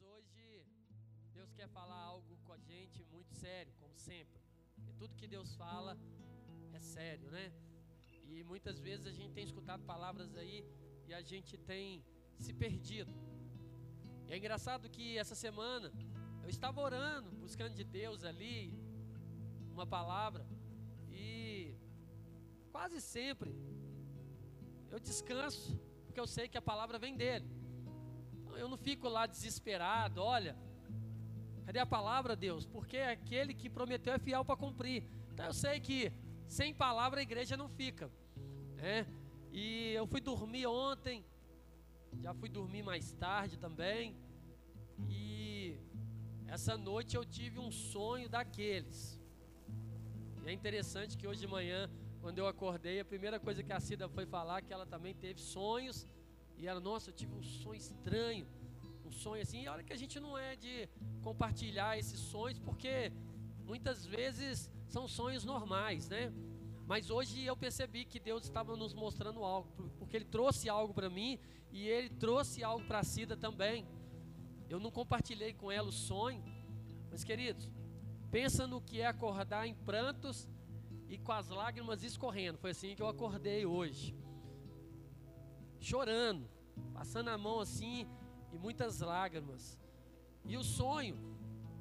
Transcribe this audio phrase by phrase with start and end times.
[0.00, 0.66] Hoje
[1.32, 4.40] Deus quer falar algo com a gente muito sério, como sempre.
[4.88, 5.96] E tudo que Deus fala
[6.72, 7.52] é sério, né?
[8.24, 10.66] E muitas vezes a gente tem escutado palavras aí
[11.06, 12.04] e a gente tem
[12.40, 13.14] se perdido.
[14.26, 15.92] E é engraçado que essa semana
[16.42, 18.74] eu estava orando, buscando de Deus ali
[19.70, 20.44] uma palavra
[21.08, 21.72] e
[22.72, 23.54] quase sempre
[24.90, 25.78] eu descanso,
[26.10, 27.48] porque eu sei que a palavra vem dele.
[28.40, 30.56] Então, eu não fico lá desesperado, olha,
[31.64, 32.66] cadê a palavra, Deus?
[32.66, 35.04] Porque aquele que prometeu é fiel para cumprir.
[35.32, 36.12] Então eu sei que
[36.48, 38.10] sem palavra a igreja não fica.
[38.74, 39.06] Né?
[39.52, 41.24] E eu fui dormir ontem,
[42.20, 44.16] já fui dormir mais tarde também.
[45.08, 45.78] E
[46.48, 49.16] essa noite eu tive um sonho daqueles.
[50.42, 51.88] E é interessante que hoje de manhã
[52.20, 55.40] quando eu acordei, a primeira coisa que a Cida foi falar que ela também teve
[55.40, 56.06] sonhos.
[56.58, 58.46] E ela, nossa, eu tive um sonho estranho,
[59.04, 59.62] um sonho assim.
[59.62, 60.88] E olha que a gente não é de
[61.22, 63.10] compartilhar esses sonhos, porque
[63.64, 66.32] muitas vezes são sonhos normais, né?
[66.86, 71.08] Mas hoje eu percebi que Deus estava nos mostrando algo, porque Ele trouxe algo para
[71.08, 71.38] mim
[71.72, 73.86] e Ele trouxe algo para a Cida também.
[74.68, 76.42] Eu não compartilhei com ela o sonho,
[77.10, 77.70] mas queridos,
[78.30, 80.48] pensa no que é acordar em prantos
[81.10, 82.56] e com as lágrimas escorrendo.
[82.56, 84.16] Foi assim que eu acordei hoje.
[85.80, 86.48] Chorando,
[86.94, 88.08] passando a mão assim
[88.52, 89.76] e muitas lágrimas.
[90.44, 91.18] E o sonho,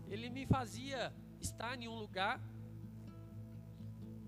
[0.08, 2.42] ele me fazia estar em um lugar.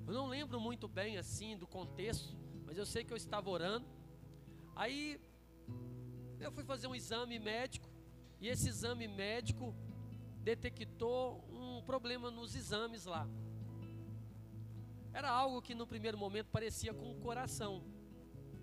[0.05, 3.87] Eu não lembro muito bem assim do contexto, mas eu sei que eu estava orando.
[4.75, 5.19] Aí
[6.39, 7.89] eu fui fazer um exame médico
[8.39, 9.75] e esse exame médico
[10.43, 13.27] detectou um problema nos exames lá.
[15.13, 17.83] Era algo que no primeiro momento parecia com o coração.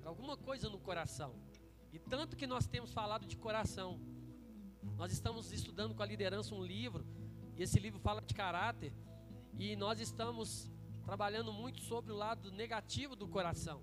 [0.05, 1.35] Alguma coisa no coração.
[1.93, 4.01] E tanto que nós temos falado de coração.
[4.97, 7.07] Nós estamos estudando com a liderança um livro,
[7.57, 8.93] e esse livro fala de caráter,
[9.58, 10.70] e nós estamos
[11.05, 13.83] trabalhando muito sobre o lado negativo do coração.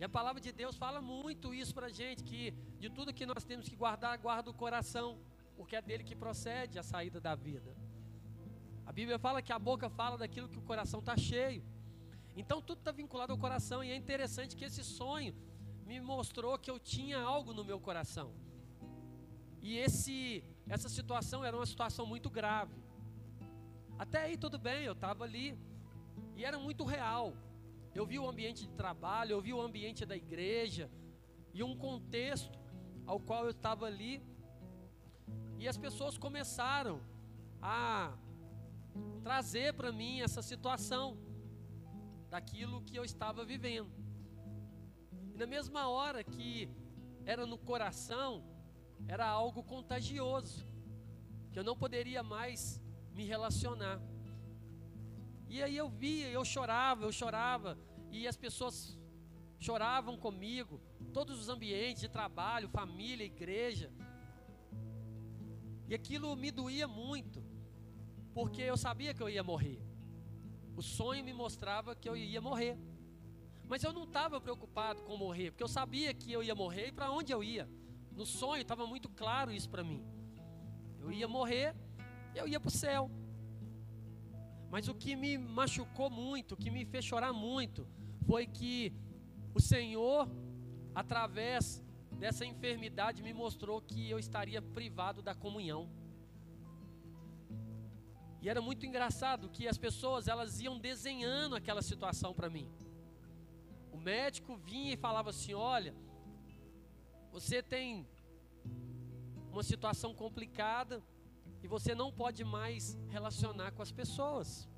[0.00, 3.26] E a palavra de Deus fala muito isso para a gente, que de tudo que
[3.26, 5.18] nós temos que guardar, guarda o coração,
[5.56, 7.76] porque é dele que procede a saída da vida.
[8.88, 11.62] A Bíblia fala que a boca fala daquilo que o coração está cheio.
[12.34, 15.34] Então tudo está vinculado ao coração e é interessante que esse sonho
[15.88, 18.28] me mostrou que eu tinha algo no meu coração.
[19.60, 22.74] E esse, essa situação era uma situação muito grave.
[23.98, 25.58] Até aí tudo bem, eu estava ali
[26.34, 27.36] e era muito real.
[27.94, 30.90] Eu vi o ambiente de trabalho, eu vi o ambiente da igreja
[31.52, 32.58] e um contexto
[33.04, 34.22] ao qual eu estava ali.
[35.58, 37.02] E as pessoas começaram
[37.60, 38.16] a
[39.22, 41.18] trazer para mim essa situação
[42.30, 43.90] daquilo que eu estava vivendo.
[45.34, 46.70] E na mesma hora que
[47.24, 48.44] era no coração,
[49.06, 50.66] era algo contagioso,
[51.52, 52.80] que eu não poderia mais
[53.14, 54.00] me relacionar.
[55.48, 57.78] E aí eu via, eu chorava, eu chorava,
[58.10, 58.98] e as pessoas
[59.58, 60.80] choravam comigo,
[61.12, 63.90] todos os ambientes de trabalho, família, igreja.
[65.88, 67.42] E aquilo me doía muito
[68.38, 69.80] porque eu sabia que eu ia morrer.
[70.76, 72.78] O sonho me mostrava que eu ia morrer.
[73.70, 76.92] Mas eu não estava preocupado com morrer, porque eu sabia que eu ia morrer e
[76.92, 77.68] para onde eu ia.
[78.12, 80.00] No sonho estava muito claro isso para mim.
[81.00, 81.74] Eu ia morrer
[82.38, 83.10] eu ia para o céu.
[84.70, 87.86] Mas o que me machucou muito, o que me fez chorar muito,
[88.26, 88.92] foi que
[89.54, 90.28] o Senhor,
[90.94, 91.82] através
[92.12, 95.88] dessa enfermidade, me mostrou que eu estaria privado da comunhão.
[98.40, 102.70] E era muito engraçado que as pessoas elas iam desenhando aquela situação para mim.
[103.92, 105.94] O médico vinha e falava assim: "Olha,
[107.32, 108.06] você tem
[109.50, 111.02] uma situação complicada
[111.62, 114.68] e você não pode mais relacionar com as pessoas".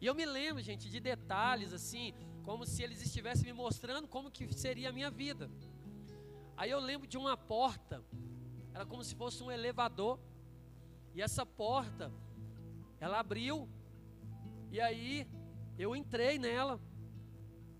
[0.00, 4.30] E eu me lembro, gente, de detalhes assim, como se eles estivessem me mostrando como
[4.30, 5.50] que seria a minha vida.
[6.56, 8.04] Aí eu lembro de uma porta,
[8.74, 10.18] era como se fosse um elevador,
[11.14, 12.12] e essa porta
[13.00, 13.68] ela abriu,
[14.70, 15.26] e aí
[15.78, 16.78] eu entrei nela.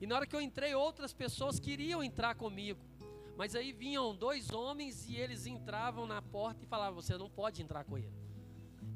[0.00, 2.80] E na hora que eu entrei, outras pessoas queriam entrar comigo.
[3.36, 7.62] Mas aí vinham dois homens e eles entravam na porta e falavam: Você não pode
[7.62, 8.12] entrar com ele.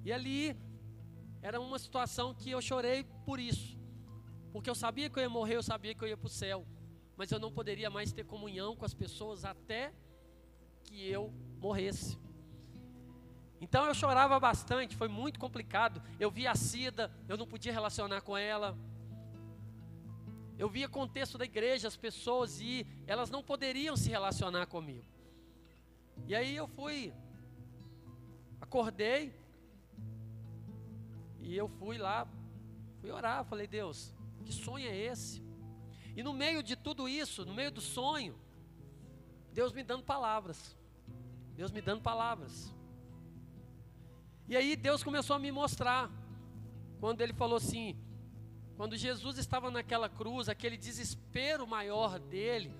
[0.04, 0.56] E ali
[1.42, 3.78] era uma situação que eu chorei por isso.
[4.52, 6.66] Porque eu sabia que eu ia morrer, eu sabia que eu ia para o céu.
[7.16, 9.92] Mas eu não poderia mais ter comunhão com as pessoas até
[10.82, 12.18] que eu morresse.
[13.64, 16.02] Então eu chorava bastante, foi muito complicado.
[16.20, 18.76] Eu via a Cida, eu não podia relacionar com ela.
[20.58, 25.06] Eu via contexto da igreja, as pessoas e elas não poderiam se relacionar comigo.
[26.26, 27.11] E aí eu fui,
[28.61, 29.34] acordei
[31.40, 32.28] e eu fui lá,
[33.00, 34.14] fui orar, falei, Deus,
[34.44, 35.43] que sonho é esse?
[36.14, 38.38] E no meio de tudo isso, no meio do sonho,
[39.55, 40.76] Deus me dando palavras.
[41.56, 42.73] Deus me dando palavras.
[44.46, 46.11] E aí Deus começou a me mostrar.
[47.00, 47.96] Quando ele falou assim:
[48.76, 52.75] quando Jesus estava naquela cruz, aquele desespero maior dele,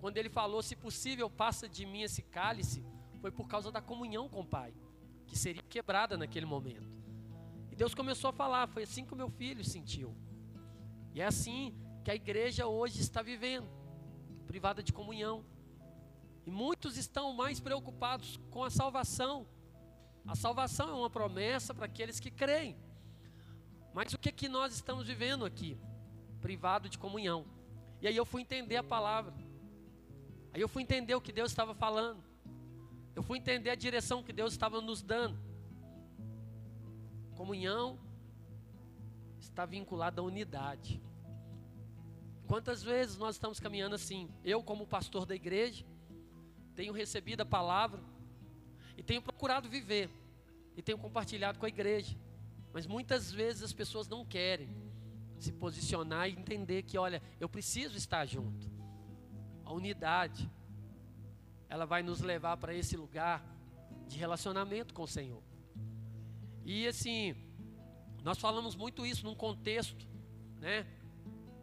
[0.00, 2.84] quando ele falou: se possível, passa de mim esse cálice,
[3.20, 4.74] foi por causa da comunhão com o Pai,
[5.26, 6.98] que seria quebrada naquele momento.
[7.70, 10.14] E Deus começou a falar: foi assim que o meu filho sentiu.
[11.14, 13.68] E é assim que a igreja hoje está vivendo,
[14.46, 15.44] privada de comunhão.
[16.46, 19.46] E muitos estão mais preocupados com a salvação.
[20.26, 22.76] A salvação é uma promessa para aqueles que creem.
[23.92, 25.78] Mas o que que nós estamos vivendo aqui?
[26.40, 27.46] Privado de comunhão.
[28.00, 29.34] E aí eu fui entender a palavra.
[30.52, 32.22] Aí eu fui entender o que Deus estava falando.
[33.14, 35.38] Eu fui entender a direção que Deus estava nos dando.
[37.36, 37.98] Comunhão
[39.38, 41.02] está vinculada à unidade.
[42.46, 44.28] Quantas vezes nós estamos caminhando assim?
[44.42, 45.84] Eu, como pastor da igreja,
[46.74, 48.02] tenho recebido a palavra
[48.96, 50.10] e tenho procurado viver
[50.76, 52.16] e tenho compartilhado com a igreja.
[52.72, 54.68] Mas muitas vezes as pessoas não querem
[55.38, 58.70] se posicionar e entender que, olha, eu preciso estar junto.
[59.64, 60.50] A unidade,
[61.68, 63.44] ela vai nos levar para esse lugar
[64.08, 65.42] de relacionamento com o Senhor.
[66.64, 67.34] E assim,
[68.22, 70.06] nós falamos muito isso num contexto,
[70.58, 70.86] né?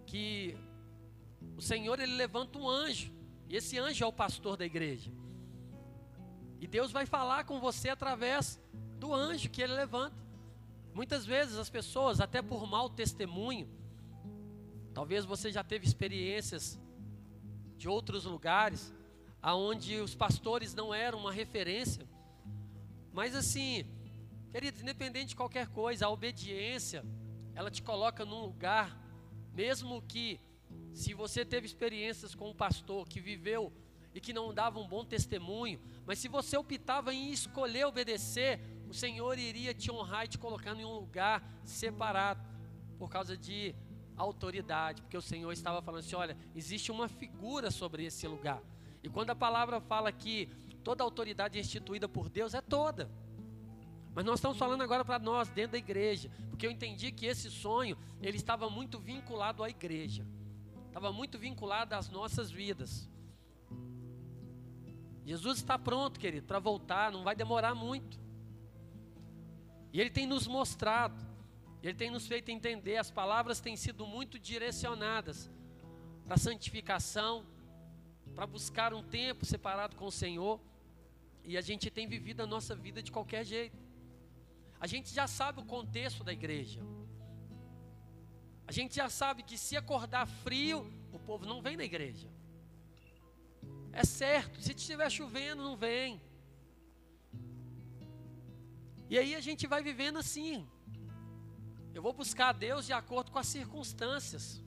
[0.05, 0.55] Que
[1.57, 3.11] o Senhor ele levanta um anjo,
[3.49, 5.11] e esse anjo é o pastor da igreja.
[6.61, 8.61] E Deus vai falar com você através
[8.99, 10.15] do anjo que ele levanta.
[10.93, 13.67] Muitas vezes as pessoas, até por mau testemunho,
[14.93, 16.79] talvez você já teve experiências
[17.77, 18.93] de outros lugares,
[19.41, 22.07] aonde os pastores não eram uma referência,
[23.11, 23.83] mas assim,
[24.51, 27.03] querido, independente de qualquer coisa, a obediência,
[27.55, 28.95] ela te coloca num lugar,
[29.51, 30.39] mesmo que
[30.93, 33.73] se você teve experiências com um pastor que viveu
[34.13, 35.79] e que não dava um bom testemunho,
[36.11, 38.59] mas se você optava em escolher obedecer,
[38.89, 42.45] o Senhor iria te honrar e te colocar em um lugar separado
[42.99, 43.73] por causa de
[44.17, 48.61] autoridade, porque o Senhor estava falando assim: olha, existe uma figura sobre esse lugar.
[49.01, 50.47] E quando a palavra fala que
[50.83, 53.09] toda autoridade é instituída por Deus, é toda.
[54.13, 57.49] Mas nós estamos falando agora para nós, dentro da igreja, porque eu entendi que esse
[57.49, 60.27] sonho, ele estava muito vinculado à igreja.
[60.87, 63.09] Estava muito vinculado às nossas vidas.
[65.25, 68.19] Jesus está pronto, querido, para voltar, não vai demorar muito.
[69.94, 71.23] E Ele tem nos mostrado,
[71.83, 75.50] Ele tem nos feito entender, as palavras têm sido muito direcionadas
[76.25, 77.45] para santificação,
[78.33, 80.59] para buscar um tempo separado com o Senhor,
[81.44, 83.77] e a gente tem vivido a nossa vida de qualquer jeito.
[84.79, 86.81] A gente já sabe o contexto da igreja.
[88.65, 92.29] A gente já sabe que se acordar frio, o povo não vem na igreja.
[93.93, 96.21] É certo, se estiver chovendo, não vem.
[99.09, 100.67] E aí a gente vai vivendo assim.
[101.93, 104.63] Eu vou buscar a Deus de acordo com as circunstâncias.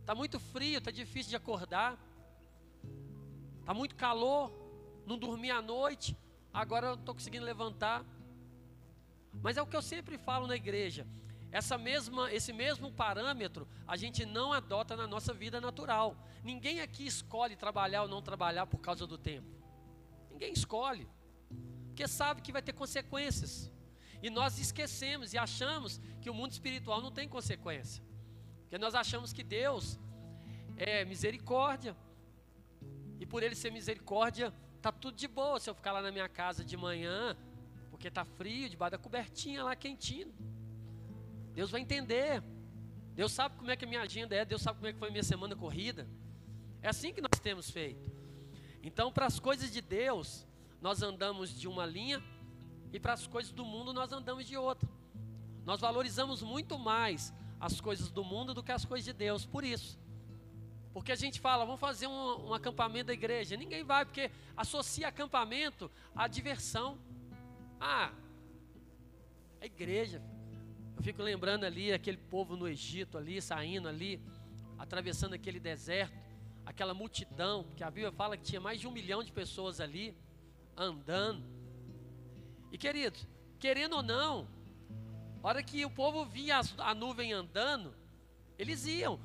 [0.00, 1.98] Está muito frio, está difícil de acordar.
[3.60, 4.52] Está muito calor,
[5.06, 6.16] não dormi à noite.
[6.52, 8.04] Agora eu estou conseguindo levantar.
[9.42, 11.06] Mas é o que eu sempre falo na igreja.
[11.52, 16.16] Essa mesma, esse mesmo parâmetro a gente não adota na nossa vida natural.
[16.42, 19.48] Ninguém aqui escolhe trabalhar ou não trabalhar por causa do tempo.
[20.30, 21.08] Ninguém escolhe
[21.96, 23.72] porque sabe que vai ter consequências.
[24.22, 28.04] E nós esquecemos e achamos que o mundo espiritual não tem consequência.
[28.60, 29.98] Porque nós achamos que Deus
[30.76, 31.96] é misericórdia.
[33.18, 36.28] E por ele ser misericórdia, tá tudo de boa se eu ficar lá na minha
[36.28, 37.34] casa de manhã,
[37.90, 40.34] porque tá frio, debaixo da cobertinha lá quentinho.
[41.56, 42.42] Deus vai entender.
[43.14, 45.08] Deus sabe como é que a minha agenda é, Deus sabe como é que foi
[45.08, 46.06] a minha semana corrida.
[46.82, 48.12] É assim que nós temos feito.
[48.82, 50.46] Então, para as coisas de Deus,
[50.82, 52.22] nós andamos de uma linha
[52.92, 54.86] e para as coisas do mundo nós andamos de outra.
[55.64, 59.64] Nós valorizamos muito mais as coisas do mundo do que as coisas de Deus, por
[59.64, 59.98] isso.
[60.92, 63.56] Porque a gente fala, vamos fazer um, um acampamento da igreja.
[63.56, 66.98] Ninguém vai, porque associa acampamento à diversão.
[67.80, 68.12] Ah,
[69.58, 70.22] a igreja.
[70.96, 74.20] Eu fico lembrando ali aquele povo no Egito ali, saindo ali,
[74.78, 76.16] atravessando aquele deserto,
[76.64, 80.16] aquela multidão, que a Bíblia fala que tinha mais de um milhão de pessoas ali
[80.76, 81.44] andando.
[82.72, 83.26] E queridos,
[83.58, 84.48] querendo ou não,
[85.42, 87.94] a hora que o povo via a nuvem andando,
[88.58, 89.20] eles iam.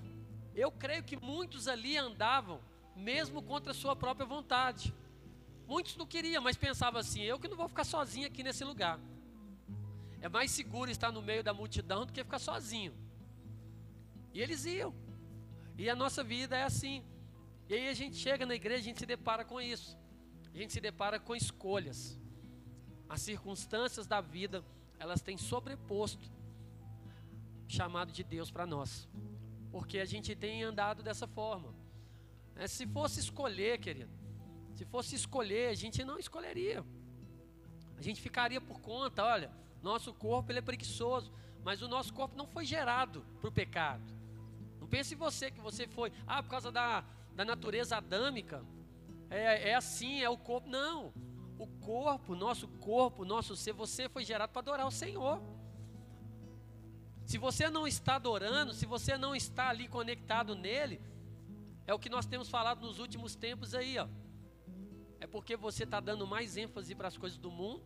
[0.54, 2.60] Eu creio que muitos ali andavam
[2.96, 4.94] mesmo contra a sua própria vontade.
[5.68, 9.00] Muitos não queriam, mas pensavam assim: eu que não vou ficar sozinho aqui nesse lugar.
[10.22, 12.94] É mais seguro estar no meio da multidão do que ficar sozinho.
[14.34, 14.94] E eles iam.
[15.78, 17.04] E a nossa vida é assim.
[17.68, 19.98] E aí a gente chega na igreja, a gente se depara com isso.
[20.54, 22.20] A gente se depara com escolhas.
[23.10, 24.64] As circunstâncias da vida,
[25.00, 26.32] elas têm sobreposto
[27.68, 29.10] chamado de Deus para nós.
[29.72, 31.74] Porque a gente tem andado dessa forma.
[32.56, 34.12] É, se fosse escolher, querido,
[34.76, 36.86] se fosse escolher, a gente não escolheria.
[37.98, 39.52] A gente ficaria por conta, olha,
[39.82, 41.32] nosso corpo ele é preguiçoso,
[41.64, 44.04] mas o nosso corpo não foi gerado para o pecado.
[44.80, 47.04] Não pense em você que você foi, ah, por causa da,
[47.36, 48.64] da natureza adâmica,
[49.30, 50.70] é, é assim, é o corpo.
[50.70, 51.14] Não,
[51.58, 55.42] o corpo, nosso corpo, nosso ser, você foi gerado para adorar o Senhor.
[57.26, 61.02] Se você não está adorando, se você não está ali conectado nele,
[61.88, 64.08] é o que nós temos falado nos últimos tempos aí, ó.
[65.20, 67.84] É porque você está dando mais ênfase para as coisas do mundo.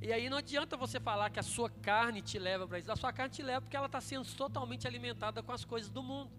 [0.00, 2.92] E aí não adianta você falar que a sua carne te leva para isso.
[2.92, 6.02] A sua carne te leva porque ela está sendo totalmente alimentada com as coisas do
[6.02, 6.30] mundo.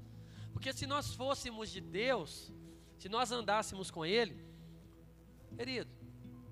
[0.54, 2.52] Porque se nós fôssemos de Deus,
[2.98, 4.44] se nós andássemos com Ele,
[5.56, 5.90] querido,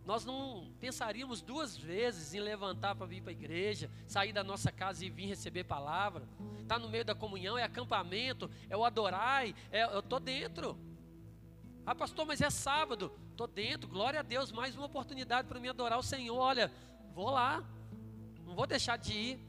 [0.05, 4.71] nós não pensaríamos duas vezes em levantar para vir para a igreja, sair da nossa
[4.71, 6.27] casa e vir receber palavra.
[6.61, 10.77] Está no meio da comunhão, é acampamento, é o adorai, é, eu estou dentro.
[11.85, 13.11] Ah, pastor, mas é sábado.
[13.31, 16.37] Estou dentro, glória a Deus, mais uma oportunidade para mim adorar o Senhor.
[16.37, 16.71] Olha,
[17.15, 17.63] vou lá,
[18.45, 19.39] não vou deixar de ir.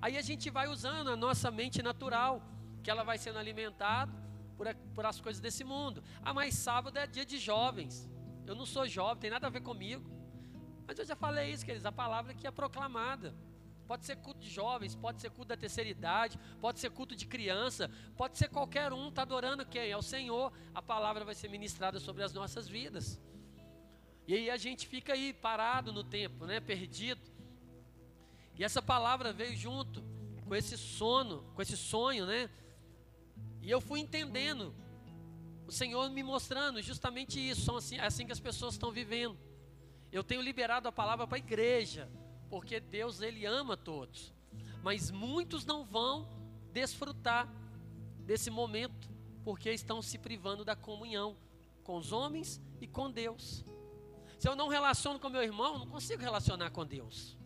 [0.00, 2.40] Aí a gente vai usando a nossa mente natural,
[2.82, 4.12] que ela vai sendo alimentada
[4.56, 6.02] por, por as coisas desse mundo.
[6.22, 8.08] Ah, mas sábado é dia de jovens.
[8.46, 10.08] Eu não sou jovem, tem nada a ver comigo.
[10.86, 13.34] Mas eu já falei isso, queridos, a palavra que é proclamada.
[13.88, 17.26] Pode ser culto de jovens, pode ser culto da terceira idade, pode ser culto de
[17.26, 19.90] criança, pode ser qualquer um, está adorando quem?
[19.90, 20.52] É o Senhor.
[20.74, 23.20] A palavra vai ser ministrada sobre as nossas vidas.
[24.26, 26.60] E aí a gente fica aí parado no tempo, né?
[26.60, 27.20] Perdido.
[28.58, 30.02] E essa palavra veio junto
[30.46, 32.50] com esse sono, com esse sonho, né?
[33.62, 34.74] E eu fui entendendo
[35.66, 37.62] o Senhor me mostrando justamente isso.
[37.62, 39.36] São assim, é assim que as pessoas estão vivendo.
[40.12, 42.08] Eu tenho liberado a palavra para a igreja,
[42.48, 44.32] porque Deus ele ama todos.
[44.82, 46.28] Mas muitos não vão
[46.72, 47.52] desfrutar
[48.20, 49.08] desse momento,
[49.44, 51.36] porque estão se privando da comunhão
[51.82, 53.64] com os homens e com Deus.
[54.38, 57.36] Se eu não relaciono com meu irmão, não consigo relacionar com Deus.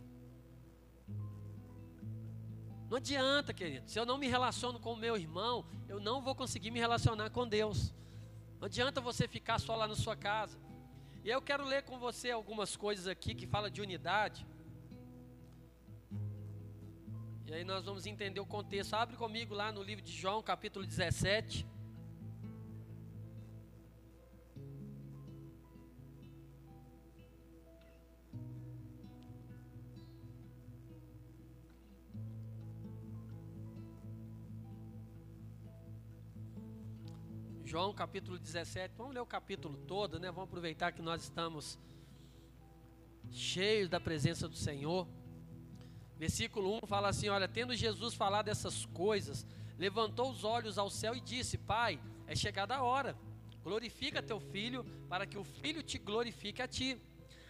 [2.88, 3.88] Não adianta, querido.
[3.88, 7.30] Se eu não me relaciono com o meu irmão, eu não vou conseguir me relacionar
[7.30, 7.94] com Deus.
[8.58, 10.58] Não adianta você ficar só lá na sua casa.
[11.22, 14.44] E eu quero ler com você algumas coisas aqui que fala de unidade.
[17.46, 18.94] E aí nós vamos entender o contexto.
[18.94, 21.66] Abre comigo lá no livro de João, capítulo 17.
[37.70, 38.96] João capítulo 17.
[38.96, 40.28] Vamos ler o capítulo todo, né?
[40.32, 41.78] Vamos aproveitar que nós estamos
[43.30, 45.06] cheios da presença do Senhor.
[46.18, 49.46] Versículo 1 fala assim: Olha, tendo Jesus falado essas coisas,
[49.78, 53.16] levantou os olhos ao céu e disse: Pai, é chegada a hora.
[53.62, 57.00] Glorifica teu filho, para que o filho te glorifique a ti.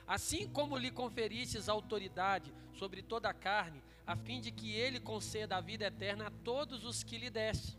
[0.07, 5.57] Assim como lhe conferistes autoridade sobre toda a carne, a fim de que ele conceda
[5.57, 7.79] a vida eterna a todos os que lhe deste.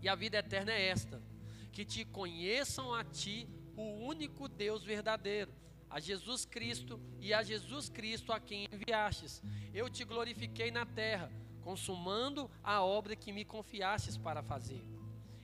[0.00, 1.31] E a vida eterna é esta:
[1.72, 5.50] que te conheçam a ti, o único Deus verdadeiro,
[5.88, 9.42] a Jesus Cristo e a Jesus Cristo a quem enviastes.
[9.72, 14.84] Eu te glorifiquei na terra, consumando a obra que me confiastes para fazer.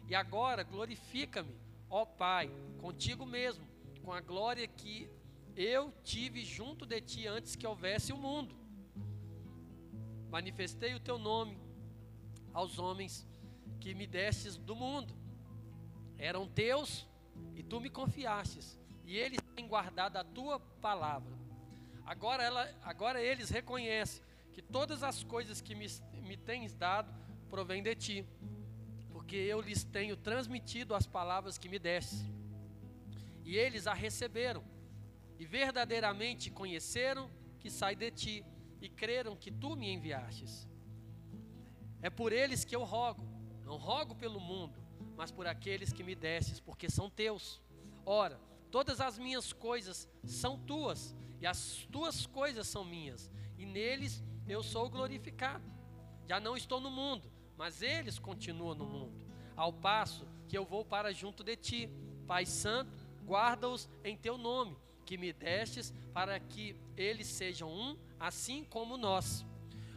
[0.06, 1.54] E agora glorifica-me,
[1.88, 3.66] ó Pai, contigo mesmo,
[4.02, 5.11] com a glória que
[5.56, 8.54] eu tive junto de ti antes que houvesse o mundo.
[10.30, 11.58] Manifestei o teu nome
[12.52, 13.26] aos homens
[13.80, 15.17] que me destes do mundo
[16.18, 17.06] eram teus
[17.54, 21.32] e tu me confiastes, e eles têm guardado a tua palavra.
[22.04, 24.22] Agora, ela, agora eles reconhecem
[24.52, 25.87] que todas as coisas que me,
[26.22, 27.14] me tens dado
[27.48, 28.26] provêm de ti,
[29.12, 32.26] porque eu lhes tenho transmitido as palavras que me deste.
[33.44, 34.64] E eles a receberam,
[35.38, 38.44] e verdadeiramente conheceram que sai de ti,
[38.80, 40.68] e creram que tu me enviastes.
[42.00, 43.26] É por eles que eu rogo,
[43.64, 44.77] não rogo pelo mundo,
[45.18, 47.60] mas por aqueles que me destes, porque são teus.
[48.06, 54.22] Ora, todas as minhas coisas são tuas, e as tuas coisas são minhas, e neles
[54.46, 55.64] eu sou glorificado.
[56.25, 59.26] Já não estou no mundo, mas eles continuam no mundo.
[59.56, 61.90] Ao passo que eu vou para junto de ti,
[62.25, 62.96] Pai Santo,
[63.26, 69.44] guarda-os em teu nome, que me destes, para que eles sejam um, assim como nós.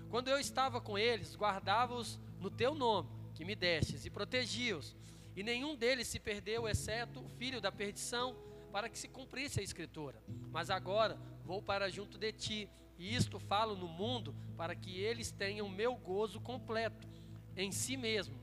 [0.10, 5.00] Quando eu estava com eles, guardava-os no teu nome, que me destes, e protegi-os.
[5.36, 8.36] E nenhum deles se perdeu, exceto o filho da perdição,
[8.72, 10.22] para que se cumprisse a escritura.
[10.52, 15.32] Mas agora vou para junto de ti, e isto falo no mundo, para que eles
[15.32, 17.08] tenham meu gozo completo
[17.56, 18.40] em si mesmo.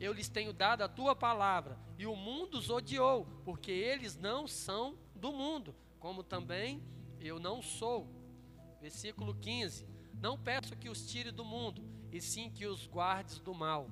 [0.00, 4.46] Eu lhes tenho dado a tua palavra, e o mundo os odiou, porque eles não
[4.46, 6.82] são do mundo, como também
[7.20, 8.08] eu não sou.
[8.80, 13.52] Versículo 15: Não peço que os tire do mundo, e sim que os guardes do
[13.52, 13.90] mal.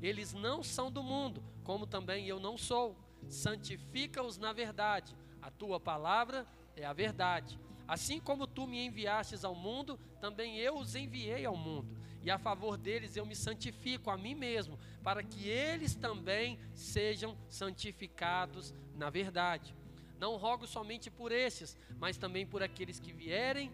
[0.00, 2.96] Eles não são do mundo, como também eu não sou.
[3.28, 5.14] Santifica-os na verdade.
[5.42, 7.60] A tua palavra é a verdade.
[7.86, 11.94] Assim como tu me enviastes ao mundo, também eu os enviei ao mundo.
[12.22, 17.36] E a favor deles eu me santifico a mim mesmo, para que eles também sejam
[17.50, 19.76] santificados na verdade.
[20.18, 23.70] Não rogo somente por estes, mas também por aqueles que vierem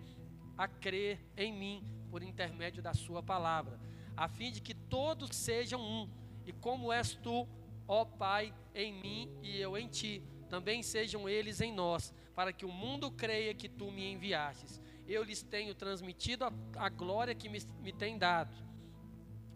[0.58, 3.78] a crer em mim por intermédio da Sua palavra,
[4.16, 6.10] a fim de que todos sejam um,
[6.44, 7.48] e como és tu,
[7.87, 12.64] ó Pai, em mim e eu em ti, também sejam eles em nós, para que
[12.64, 14.81] o mundo creia que tu me enviastes.
[15.07, 18.55] Eu lhes tenho transmitido a, a glória que me, me tem dado,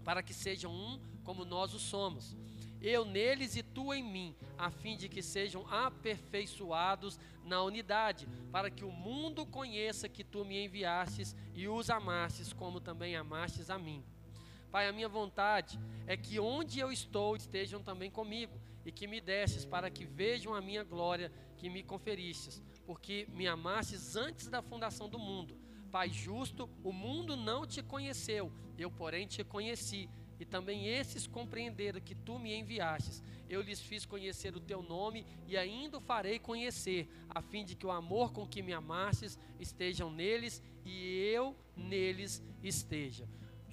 [0.04, 2.36] para que sejam um como nós o somos.
[2.80, 8.70] Eu neles e tu em mim, a fim de que sejam aperfeiçoados na unidade, para
[8.70, 13.78] que o mundo conheça que tu me enviastes e os amastes, como também amastes a
[13.78, 14.04] mim.
[14.70, 19.20] Pai, a minha vontade é que onde eu estou estejam também comigo e que me
[19.20, 24.60] destes para que vejam a minha glória que me conferistes, porque me amastes antes da
[24.60, 25.56] fundação do mundo.
[25.90, 30.08] Pai justo, o mundo não te conheceu, eu, porém, te conheci.
[30.38, 33.22] E também esses compreenderam que tu me enviastes.
[33.48, 37.74] Eu lhes fiz conhecer o teu nome e ainda o farei conhecer, a fim de
[37.74, 43.26] que o amor com que me amastes estejam neles e eu neles esteja.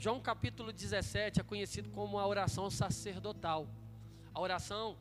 [0.06, 3.68] João capítulo 17 é conhecido como a oração sacerdotal.
[4.32, 5.00] A oração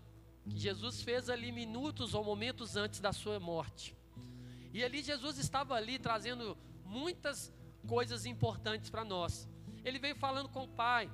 [0.49, 3.95] que Jesus fez ali minutos ou momentos antes da sua morte.
[4.73, 7.53] E ali Jesus estava ali trazendo muitas
[7.87, 9.47] coisas importantes para nós.
[9.85, 11.11] Ele veio falando com o Pai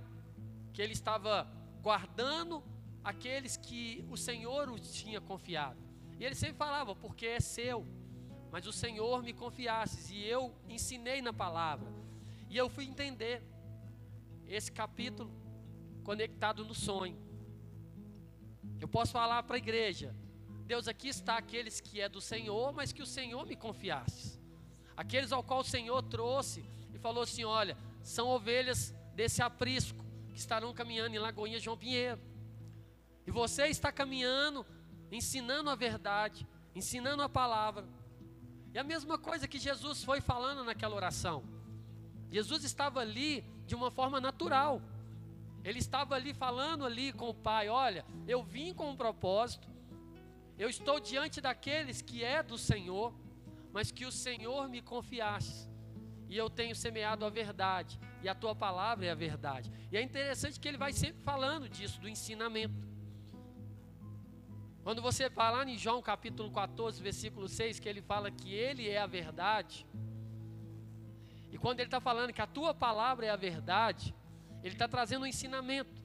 [0.72, 2.62] que ele estava guardando
[3.02, 5.82] aqueles que o Senhor os tinha confiado.
[6.16, 7.84] E ele sempre falava, porque é seu,
[8.52, 11.92] mas o Senhor me confiasse e eu ensinei na palavra.
[12.48, 13.42] E eu fui entender
[14.54, 15.30] esse capítulo
[16.02, 17.16] conectado no sonho.
[18.80, 20.14] Eu posso falar para a igreja:
[20.66, 24.40] Deus, aqui está aqueles que é do Senhor, mas que o Senhor me confiasse.
[24.96, 30.38] Aqueles ao qual o Senhor trouxe e falou assim: Olha, são ovelhas desse aprisco que
[30.38, 32.20] estarão caminhando em Lagoinha João Pinheiro.
[33.26, 34.66] E você está caminhando,
[35.12, 37.86] ensinando a verdade, ensinando a palavra.
[38.72, 41.59] E a mesma coisa que Jesus foi falando naquela oração.
[42.30, 44.80] Jesus estava ali de uma forma natural.
[45.64, 49.68] Ele estava ali falando ali com o Pai, olha, eu vim com um propósito.
[50.58, 53.12] Eu estou diante daqueles que é do Senhor,
[53.72, 55.68] mas que o Senhor me confiasse.
[56.28, 59.70] E eu tenho semeado a verdade, e a tua palavra é a verdade.
[59.90, 62.88] E é interessante que ele vai sempre falando disso, do ensinamento.
[64.82, 68.98] Quando você fala em João capítulo 14, versículo 6, que ele fala que ele é
[68.98, 69.86] a verdade,
[71.50, 74.14] e quando ele está falando que a tua palavra é a verdade,
[74.62, 76.00] ele está trazendo um ensinamento.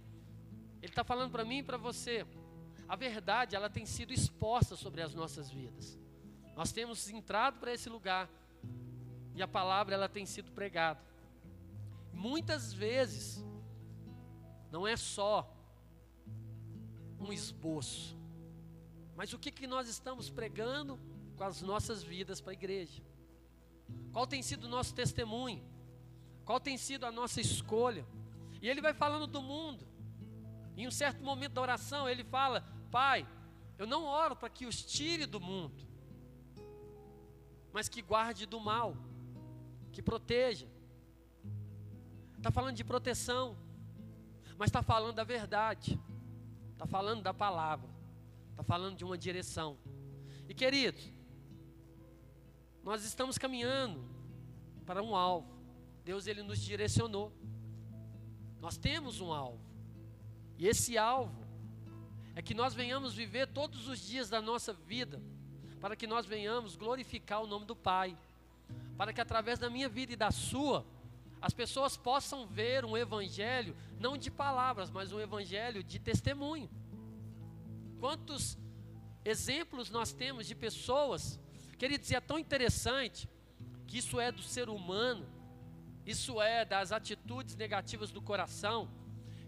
[0.82, 2.26] Ele está falando para mim e para você.
[2.88, 6.00] A verdade, ela tem sido exposta sobre as nossas vidas.
[6.56, 8.30] Nós temos entrado para esse lugar
[9.34, 11.02] e a palavra ela tem sido pregada.
[12.14, 13.44] Muitas vezes
[14.72, 15.52] não é só
[17.20, 18.18] um esboço,
[19.16, 21.00] mas o que, que nós estamos pregando
[21.36, 23.02] com as nossas vidas para a igreja?
[24.12, 25.64] Qual tem sido o nosso testemunho?
[26.46, 28.06] Qual tem sido a nossa escolha?
[28.62, 29.86] E ele vai falando do mundo.
[30.78, 33.28] Em um certo momento da oração, ele fala: Pai,
[33.78, 35.86] eu não oro para que os tire do mundo,
[37.74, 38.96] mas que guarde do mal,
[39.92, 40.68] que proteja.
[42.38, 43.58] Está falando de proteção,
[44.58, 46.00] mas está falando da verdade,
[46.74, 47.90] está falando da palavra,
[48.52, 49.78] está falando de uma direção.
[50.48, 51.12] E queridos,
[52.86, 54.06] nós estamos caminhando
[54.86, 55.52] para um alvo.
[56.06, 57.34] Deus ele nos direcionou.
[58.62, 59.60] Nós temos um alvo.
[60.56, 61.44] E esse alvo
[62.36, 65.20] é que nós venhamos viver todos os dias da nossa vida,
[65.82, 68.16] para que nós venhamos glorificar o nome do Pai,
[68.96, 70.86] para que através da minha vida e da sua,
[71.42, 76.70] as pessoas possam ver um evangelho não de palavras, mas um evangelho de testemunho.
[78.00, 78.58] Quantos
[79.24, 81.40] exemplos nós temos de pessoas,
[81.78, 83.30] queridos, e é tão interessante
[83.88, 85.28] que isso é do ser humano,
[86.06, 88.90] isso é das atitudes negativas do coração,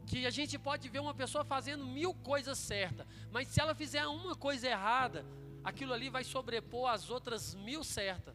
[0.05, 4.07] que a gente pode ver uma pessoa fazendo mil coisas certas, mas se ela fizer
[4.07, 5.25] uma coisa errada,
[5.63, 8.33] aquilo ali vai sobrepor as outras mil certas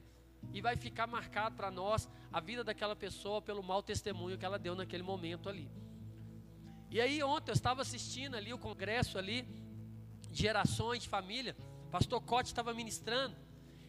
[0.53, 4.59] e vai ficar marcado para nós a vida daquela pessoa pelo mau testemunho que ela
[4.59, 5.71] deu naquele momento ali.
[6.91, 9.43] E aí ontem eu estava assistindo ali o congresso ali
[10.31, 11.57] de gerações de família,
[11.91, 13.35] pastor Cote estava ministrando.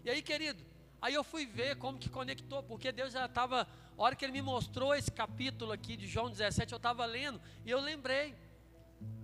[0.03, 0.63] E aí, querido,
[1.01, 4.33] aí eu fui ver como que conectou, porque Deus já estava, a hora que ele
[4.33, 8.35] me mostrou esse capítulo aqui de João 17, eu estava lendo e eu lembrei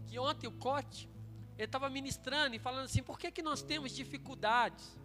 [0.08, 1.10] que ontem o Cote,
[1.58, 4.98] ele estava ministrando e falando assim, por que que nós temos dificuldades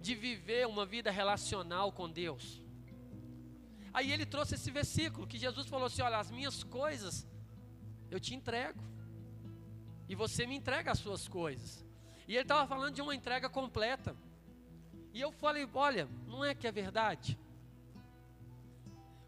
[0.00, 2.62] de viver uma vida relacional com Deus?
[3.96, 7.26] Aí ele trouxe esse versículo que Jesus falou assim: Olha, as minhas coisas
[8.10, 8.84] eu te entrego,
[10.06, 11.82] e você me entrega as suas coisas.
[12.28, 14.14] E ele estava falando de uma entrega completa.
[15.16, 17.38] E eu falei: Olha, não é que é verdade?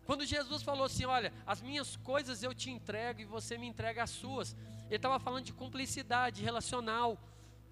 [0.05, 4.03] Quando Jesus falou assim: Olha, as minhas coisas eu te entrego e você me entrega
[4.03, 4.55] as suas.
[4.89, 7.13] Ele estava falando de cumplicidade relacional.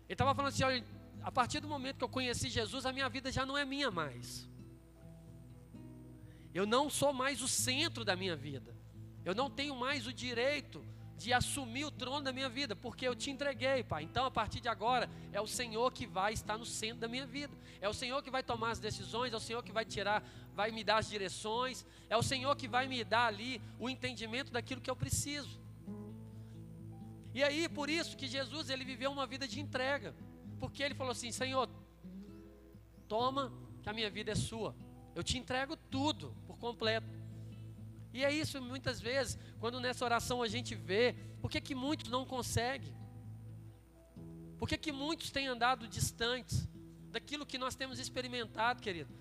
[0.07, 0.83] Ele estava falando assim: Olha,
[1.23, 3.91] a partir do momento que eu conheci Jesus, a minha vida já não é minha
[3.91, 4.49] mais.
[6.55, 8.75] Eu não sou mais o centro da minha vida.
[9.27, 10.83] Eu não tenho mais o direito
[11.17, 14.03] de assumir o trono da minha vida, porque eu te entreguei, Pai.
[14.03, 17.27] Então, a partir de agora, é o Senhor que vai estar no centro da minha
[17.27, 17.57] vida.
[17.81, 20.23] É o Senhor que vai tomar as decisões, é o Senhor que vai tirar,
[20.55, 24.53] vai me dar as direções, é o Senhor que vai me dar ali o entendimento
[24.53, 25.61] daquilo que eu preciso.
[27.33, 30.15] E aí, por isso que Jesus, ele viveu uma vida de entrega.
[30.59, 31.69] Porque ele falou assim: Senhor,
[33.09, 33.53] toma,
[33.83, 34.75] que a minha vida é sua.
[35.15, 37.16] Eu te entrego tudo por completo.
[38.17, 42.11] E é isso muitas vezes, quando nessa oração a gente vê, por que, que muitos
[42.11, 42.97] não conseguem?
[44.57, 46.67] Por que, que muitos têm andado distantes
[47.11, 49.13] daquilo que nós temos experimentado, querido?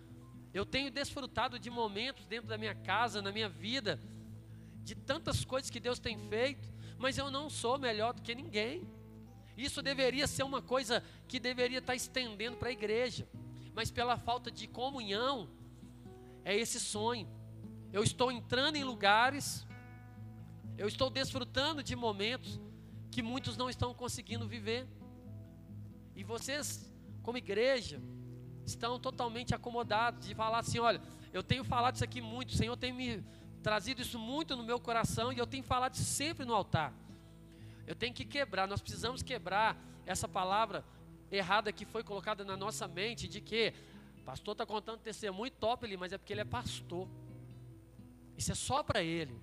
[0.53, 3.99] Eu tenho desfrutado de momentos dentro da minha casa, na minha vida,
[4.81, 8.88] de tantas coisas que Deus tem feito, mas eu não sou melhor do que ninguém.
[9.58, 13.27] Isso deveria ser uma coisa que deveria estar estendendo para a igreja,
[13.73, 15.49] mas pela falta de comunhão,
[16.45, 17.35] é esse sonho.
[17.95, 19.65] Eu estou entrando em lugares,
[20.77, 22.60] eu estou desfrutando de momentos
[23.10, 24.86] que muitos não estão conseguindo viver.
[26.13, 26.91] E vocês,
[27.23, 28.01] como igreja,
[28.65, 32.75] estão totalmente acomodados de falar assim: olha, eu tenho falado isso aqui muito, o Senhor
[32.75, 33.23] tem me
[33.63, 36.93] trazido isso muito no meu coração e eu tenho falado isso sempre no altar.
[37.88, 40.84] Eu tenho que quebrar, nós precisamos quebrar essa palavra
[41.31, 43.73] errada que foi colocada na nossa mente de que
[44.25, 47.08] Pastor está contando testemunho top ali, mas é porque ele é pastor.
[48.38, 49.39] Isso é só para ele.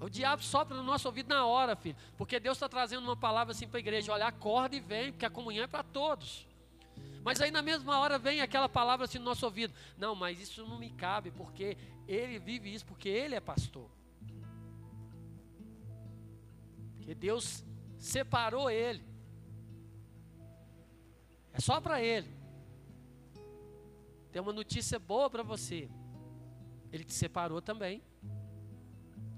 [0.00, 1.96] O diabo sopra no nosso ouvido na hora, filho.
[2.16, 5.24] Porque Deus está trazendo uma palavra assim para a igreja: olha, acorda e vem, porque
[5.24, 6.46] a comunhão é para todos.
[7.22, 10.66] Mas aí na mesma hora vem aquela palavra assim no nosso ouvido: não, mas isso
[10.66, 11.76] não me cabe, porque
[12.06, 13.88] ele vive isso, porque ele é pastor.
[16.96, 17.64] Porque Deus
[17.98, 19.02] separou ele.
[21.52, 22.28] É só para ele.
[24.32, 25.88] Tem uma notícia boa para você.
[26.94, 28.00] Ele te separou também.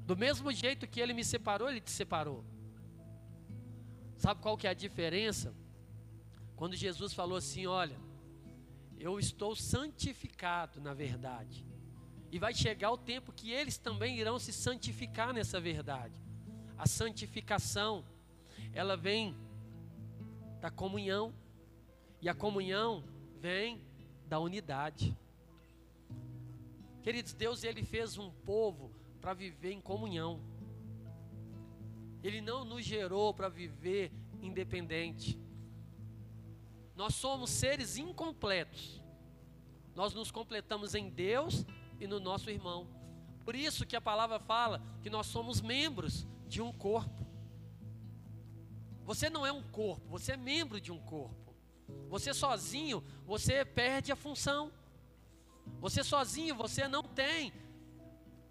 [0.04, 2.44] Do mesmo jeito que ele me separou, ele te separou.
[4.18, 5.54] Sabe qual que é a diferença?
[6.54, 7.96] Quando Jesus falou assim: Olha,
[8.98, 11.64] eu estou santificado na verdade.
[12.30, 16.20] E vai chegar o tempo que eles também irão se santificar nessa verdade.
[16.76, 18.04] A santificação,
[18.74, 19.34] ela vem
[20.60, 21.32] da comunhão.
[22.20, 23.02] E a comunhão
[23.40, 23.80] vem
[24.28, 25.16] da unidade.
[27.06, 28.90] Queridos, Deus ele fez um povo
[29.20, 30.40] para viver em comunhão.
[32.20, 34.10] Ele não nos gerou para viver
[34.42, 35.38] independente.
[36.96, 39.00] Nós somos seres incompletos.
[39.94, 41.64] Nós nos completamos em Deus
[42.00, 42.88] e no nosso irmão.
[43.44, 47.24] Por isso que a palavra fala que nós somos membros de um corpo.
[49.04, 51.54] Você não é um corpo, você é membro de um corpo.
[52.08, 54.72] Você sozinho, você perde a função.
[55.80, 57.52] Você sozinho, você não tem.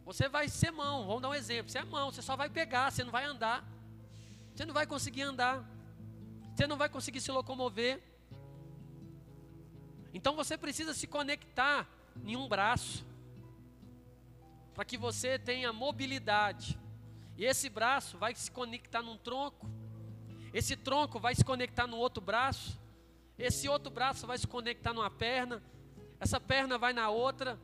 [0.06, 1.71] Você vai ser mão, vamos dar um exemplo.
[1.71, 3.65] Você é mão, você só vai pegar, você não vai andar.
[4.54, 5.65] Você não vai conseguir andar.
[6.56, 8.01] Você não vai conseguir se locomover.
[10.13, 11.88] Então você precisa se conectar
[12.23, 13.06] em um braço.
[14.73, 16.80] Para que você tenha mobilidade.
[17.38, 19.69] E esse braço vai se conectar num tronco.
[20.54, 22.80] Esse tronco vai se conectar no outro braço.
[23.38, 25.62] Esse outro braço vai se conectar numa perna,
[26.19, 27.60] essa perna vai na outra,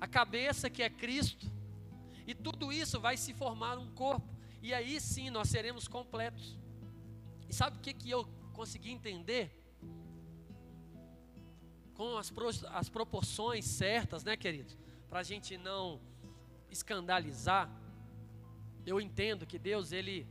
[0.00, 1.50] a cabeça que é Cristo,
[2.26, 4.28] e tudo isso vai se formar um corpo,
[4.62, 6.58] e aí sim nós seremos completos.
[7.48, 9.50] E sabe o que, que eu consegui entender?
[11.94, 14.76] Com as, pro, as proporções certas, né, queridos?
[15.08, 16.00] Para a gente não
[16.70, 17.70] escandalizar,
[18.84, 20.26] eu entendo que Deus, Ele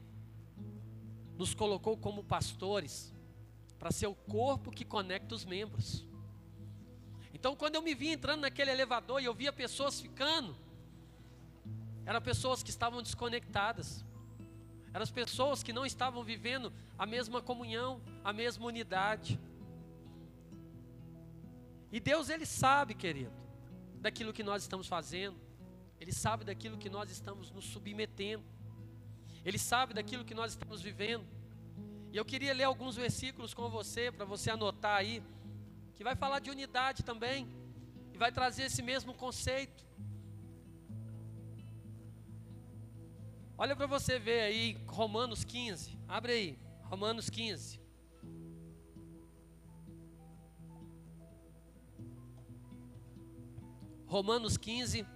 [1.38, 3.14] nos colocou como pastores
[3.80, 6.06] para ser o corpo que conecta os membros.
[7.44, 10.56] Então, quando eu me vi entrando naquele elevador e eu via pessoas ficando,
[12.06, 14.06] eram pessoas que estavam desconectadas,
[14.94, 19.38] eram as pessoas que não estavam vivendo a mesma comunhão, a mesma unidade.
[21.92, 23.34] E Deus, Ele sabe, querido,
[24.00, 25.36] daquilo que nós estamos fazendo,
[26.00, 28.46] Ele sabe daquilo que nós estamos nos submetendo.
[29.44, 31.28] Ele sabe daquilo que nós estamos vivendo.
[32.10, 35.22] E eu queria ler alguns versículos com você, para você anotar aí,
[35.96, 37.48] que vai falar de unidade também,
[38.14, 39.84] e vai trazer esse mesmo conceito.
[43.58, 45.98] Olha para você ver aí Romanos 15.
[46.08, 47.82] Abre aí, Romanos 15.
[54.06, 55.08] Romanos 15,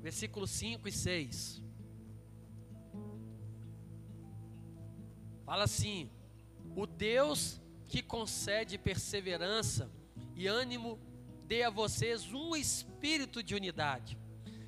[0.00, 1.62] versículos 5 e 6.
[5.44, 6.10] Fala assim:
[6.74, 9.90] O Deus que concede perseverança
[10.36, 10.98] e ânimo
[11.46, 14.18] dê a vocês um espírito de unidade,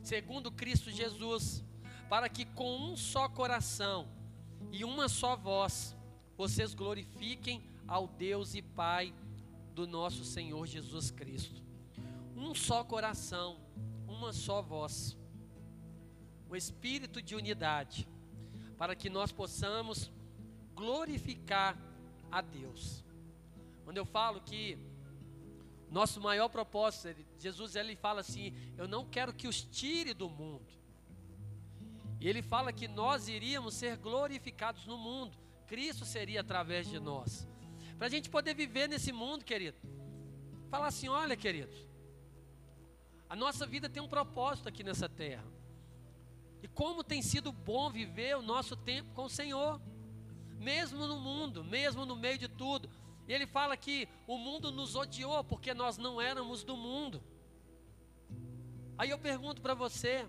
[0.02, 1.62] segundo Cristo Jesus,
[2.08, 4.08] para que com um só coração
[4.72, 5.94] e uma só voz
[6.36, 9.12] vocês glorifiquem ao Deus e Pai
[9.74, 11.62] do nosso Senhor Jesus Cristo.
[12.34, 13.60] Um só coração,
[14.08, 15.16] uma só voz.
[16.48, 18.08] O espírito de unidade,
[18.78, 20.10] para que nós possamos
[20.74, 21.76] glorificar
[22.32, 23.04] a Deus.
[23.90, 24.78] Quando eu falo que
[25.90, 30.72] nosso maior propósito, Jesus ele fala assim: Eu não quero que os tire do mundo.
[32.20, 35.36] E ele fala que nós iríamos ser glorificados no mundo.
[35.66, 37.48] Cristo seria através de nós.
[37.98, 39.76] Para a gente poder viver nesse mundo, querido.
[40.70, 41.76] Falar assim: olha, querido,
[43.28, 45.44] a nossa vida tem um propósito aqui nessa terra.
[46.62, 49.80] E como tem sido bom viver o nosso tempo com o Senhor
[50.60, 52.88] mesmo no mundo, mesmo no meio de tudo.
[53.30, 57.22] E ele fala que o mundo nos odiou porque nós não éramos do mundo.
[58.98, 60.26] Aí eu pergunto para você,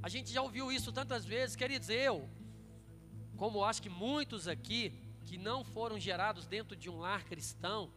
[0.00, 2.30] a gente já ouviu isso tantas vezes, queridos, eu,
[3.36, 4.92] como acho que muitos aqui
[5.24, 7.92] que não foram gerados dentro de um lar cristão,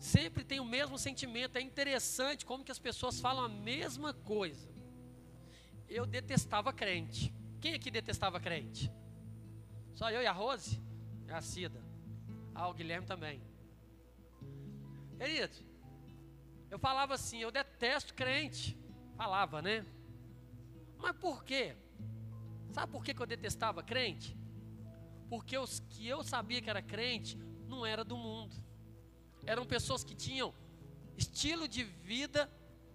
[0.00, 1.56] sempre tem o mesmo sentimento.
[1.56, 4.68] É interessante como que as pessoas falam a mesma coisa.
[5.88, 7.32] Eu detestava crente.
[7.60, 8.90] Quem aqui detestava crente?
[9.94, 10.82] Só eu e a Rose?
[11.28, 11.83] É a Cida.
[12.54, 13.42] Ah, o Guilherme também.
[15.18, 15.56] Querido,
[16.70, 18.78] eu falava assim, eu detesto crente.
[19.16, 19.84] Falava, né?
[20.98, 21.76] Mas por quê?
[22.72, 24.36] Sabe por que, eu detestava crente?
[25.28, 27.36] Porque os que eu sabia que era crente
[27.68, 28.56] não era do mundo.
[29.46, 30.52] Eram pessoas que tinham
[31.16, 32.50] estilo de vida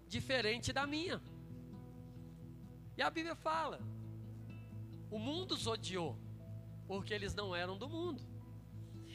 [0.07, 1.21] diferente da minha.
[2.97, 3.79] E a Bíblia fala:
[5.09, 6.17] o mundo os odiou
[6.87, 8.28] porque eles não eram do mundo.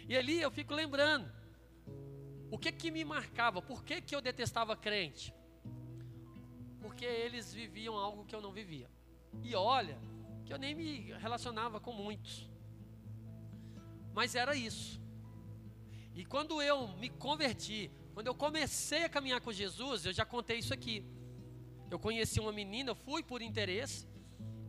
[0.08, 1.30] E ali eu fico lembrando,
[2.50, 3.62] o que que me marcava?
[3.62, 5.34] Por que que eu detestava crente?
[6.80, 8.90] Porque eles viviam algo que eu não vivia.
[9.42, 9.98] E olha,
[10.44, 12.50] que eu nem me relacionava com muitos.
[14.12, 15.00] Mas era isso.
[16.14, 20.58] E quando eu me converti, quando eu comecei a caminhar com Jesus, eu já contei
[20.58, 21.04] isso aqui.
[21.90, 24.06] Eu conheci uma menina, fui por interesse,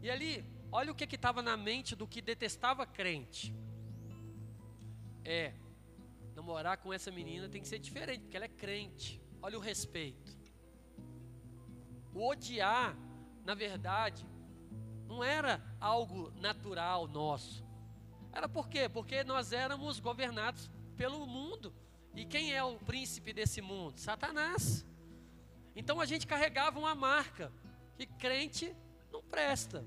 [0.01, 0.43] e ali
[0.77, 3.55] Olha o que estava na mente do que detestava crente.
[5.25, 5.53] É,
[6.35, 9.21] namorar com essa menina tem que ser diferente, porque ela é crente.
[9.41, 10.37] Olha o respeito.
[12.13, 12.95] O odiar,
[13.43, 14.25] na verdade,
[15.07, 17.65] não era algo natural nosso.
[18.31, 18.87] Era por quê?
[18.87, 21.73] Porque nós éramos governados pelo mundo.
[22.13, 23.97] E quem é o príncipe desse mundo?
[23.97, 24.85] Satanás.
[25.75, 27.51] Então a gente carregava uma marca
[27.97, 28.75] que crente
[29.11, 29.85] não presta.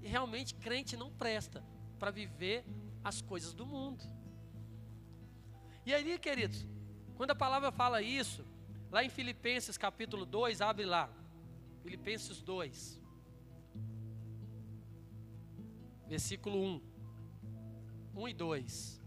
[0.00, 1.64] E realmente crente não presta
[1.98, 2.64] para viver
[3.04, 4.04] as coisas do mundo.
[5.84, 6.64] E aí, queridos,
[7.16, 8.44] quando a palavra fala isso,
[8.90, 11.10] lá em Filipenses capítulo 2, abre lá.
[11.82, 13.00] Filipenses 2.
[16.06, 16.82] Versículo 1.
[18.14, 19.01] 1 e 2.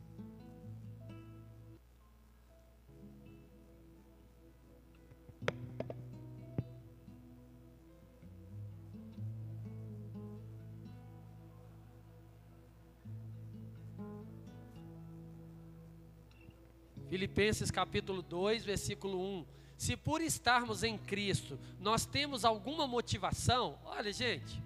[17.16, 19.46] Filipenses capítulo 2, versículo 1.
[19.78, 24.62] Se por estarmos em Cristo nós temos alguma motivação, olha, gente,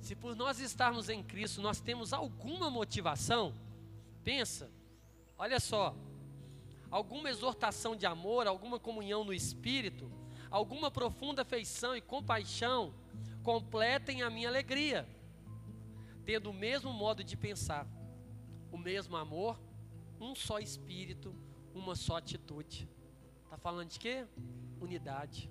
[0.00, 3.52] se por nós estarmos em Cristo nós temos alguma motivação,
[4.24, 4.70] pensa,
[5.36, 5.94] olha só,
[6.90, 10.10] alguma exortação de amor, alguma comunhão no espírito,
[10.50, 12.94] alguma profunda afeição e compaixão,
[13.42, 15.06] completem a minha alegria,
[16.24, 17.86] tendo o mesmo modo de pensar,
[18.70, 19.60] o mesmo amor,
[20.22, 21.34] um só espírito,
[21.74, 22.88] uma só atitude.
[23.44, 24.24] Está falando de quê?
[24.80, 25.50] Unidade.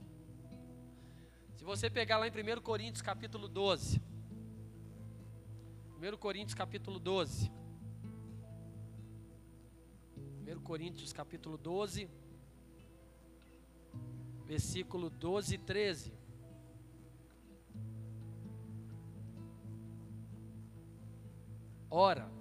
[1.58, 4.02] Se você pegar lá em 1 Coríntios capítulo 12.
[6.02, 7.52] 1 Coríntios capítulo 12.
[10.48, 12.10] 1 Coríntios capítulo 12,
[14.46, 16.14] versículo 12 e 13.
[21.90, 22.32] Ora,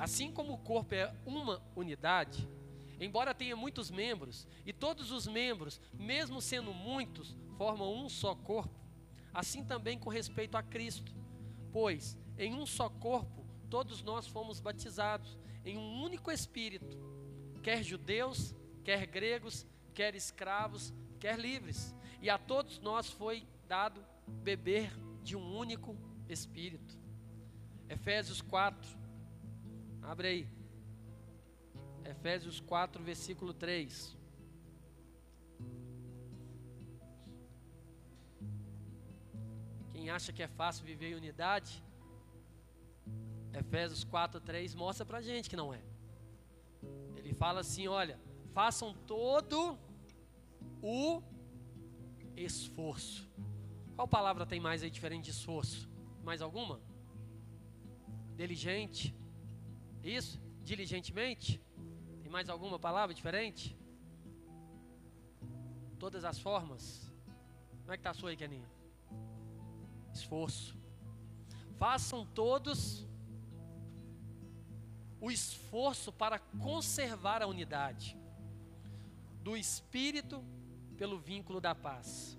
[0.00, 2.48] assim como o corpo é uma unidade,
[2.98, 8.80] embora tenha muitos membros, e todos os membros, mesmo sendo muitos, formam um só corpo,
[9.32, 11.12] assim também com respeito a Cristo.
[11.70, 16.96] Pois em um só corpo todos nós fomos batizados, em um único Espírito,
[17.62, 24.90] quer judeus, quer gregos, quer escravos, quer livres, e a todos nós foi dado beber
[25.22, 25.94] de um único
[26.26, 26.98] Espírito.
[27.86, 28.99] Efésios 4,
[30.02, 30.48] abre aí.
[32.04, 34.16] Efésios 4, versículo 3.
[39.92, 41.82] Quem acha que é fácil viver em unidade,
[43.52, 45.82] Efésios 4, 3 mostra pra gente que não é.
[47.16, 48.18] Ele fala assim: olha,
[48.52, 49.78] façam todo
[50.82, 51.22] o
[52.36, 53.28] esforço.
[53.94, 55.88] Qual palavra tem mais aí diferente de esforço?
[56.24, 56.80] Mais alguma?
[58.36, 59.14] Diligente.
[60.02, 60.40] Isso?
[60.62, 61.60] Diligentemente?
[62.22, 63.76] Tem mais alguma palavra diferente?
[65.98, 67.12] Todas as formas.
[67.82, 68.70] Como é que está a sua aí, Keninha?
[70.12, 70.78] Esforço.
[71.78, 73.06] Façam todos
[75.20, 78.16] o esforço para conservar a unidade
[79.42, 80.42] do espírito
[80.96, 82.38] pelo vínculo da paz.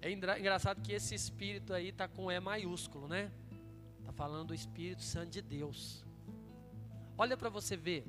[0.00, 3.32] É engraçado que esse espírito aí está com E maiúsculo, né?
[3.98, 6.05] Está falando do Espírito Santo de Deus.
[7.18, 8.04] Olha para você ver.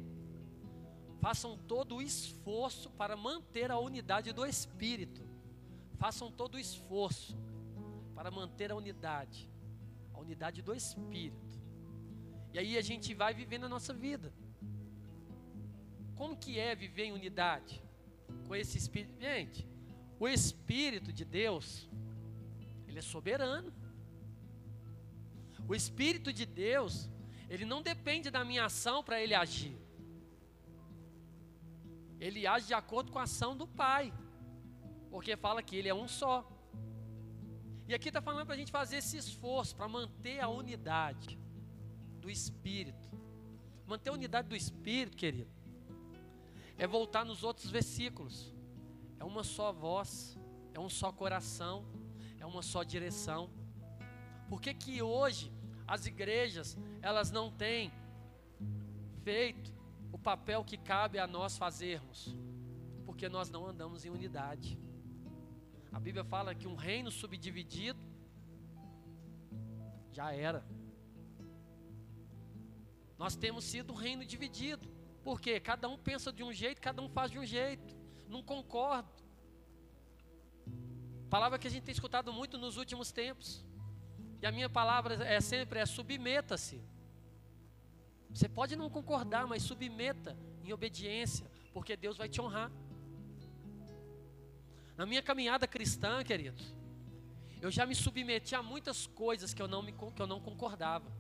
[1.19, 5.27] Façam todo o esforço para manter a unidade do Espírito.
[5.97, 7.35] Façam todo o esforço
[8.13, 9.49] para manter a unidade,
[10.13, 11.57] a unidade do Espírito.
[12.53, 14.31] E aí a gente vai vivendo a nossa vida.
[16.15, 17.81] Como que é viver em unidade?
[18.47, 19.19] Com esse Espírito.
[19.19, 19.67] Gente,
[20.19, 21.89] o Espírito de Deus,
[22.87, 23.71] ele é soberano.
[25.67, 27.09] O Espírito de Deus,
[27.49, 29.77] ele não depende da minha ação para ele agir.
[32.19, 34.13] Ele age de acordo com a ação do Pai.
[35.10, 36.45] Porque fala que ele é um só.
[37.88, 41.39] E aqui está falando para a gente fazer esse esforço para manter a unidade
[42.19, 43.10] do Espírito.
[43.86, 45.49] Manter a unidade do Espírito, querido,
[46.77, 48.53] é voltar nos outros versículos.
[49.17, 50.38] É uma só voz,
[50.73, 51.86] é um só coração,
[52.38, 53.49] é uma só direção.
[54.49, 55.51] Por que que hoje
[55.88, 57.91] as igrejas, elas não têm
[59.23, 59.73] feito
[60.12, 62.36] o papel que cabe a nós fazermos?
[63.06, 64.78] Porque nós não andamos em unidade.
[65.91, 68.00] A Bíblia fala que um reino subdividido
[70.12, 70.65] já era.
[73.17, 74.88] Nós temos sido um reino dividido.
[75.23, 77.93] Porque cada um pensa de um jeito, cada um faz de um jeito.
[78.30, 79.12] Não concordo.
[81.30, 83.66] Palavra que a gente tem escutado muito nos últimos tempos.
[84.41, 86.82] E a minha palavra é sempre é submeta-se.
[88.30, 92.71] Você pode não concordar, mas submeta em obediência, porque Deus vai te honrar.
[94.95, 96.76] Na minha caminhada cristã, queridos,
[97.62, 101.12] eu já me submeti a muitas coisas que eu não, me, que eu não concordava.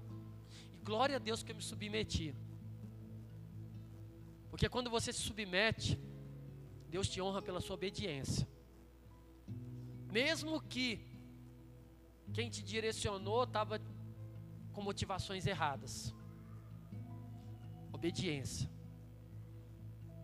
[0.83, 2.35] Glória a Deus que eu me submeti.
[4.49, 5.99] Porque quando você se submete,
[6.89, 8.47] Deus te honra pela sua obediência.
[10.11, 11.16] Mesmo que
[12.33, 13.81] quem te direcionou estava
[14.73, 16.13] com motivações erradas.
[17.91, 18.69] Obediência.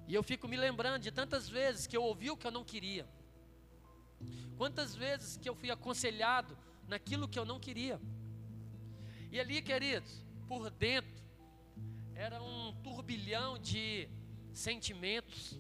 [0.08, 2.64] E eu fico me lembrando de tantas vezes que eu ouvi o que eu não
[2.64, 3.08] queria.
[4.58, 7.99] Quantas vezes que eu fui aconselhado naquilo que eu não queria.
[9.32, 11.24] E ali, queridos, por dentro
[12.14, 14.08] era um turbilhão de
[14.54, 15.60] sentimentos,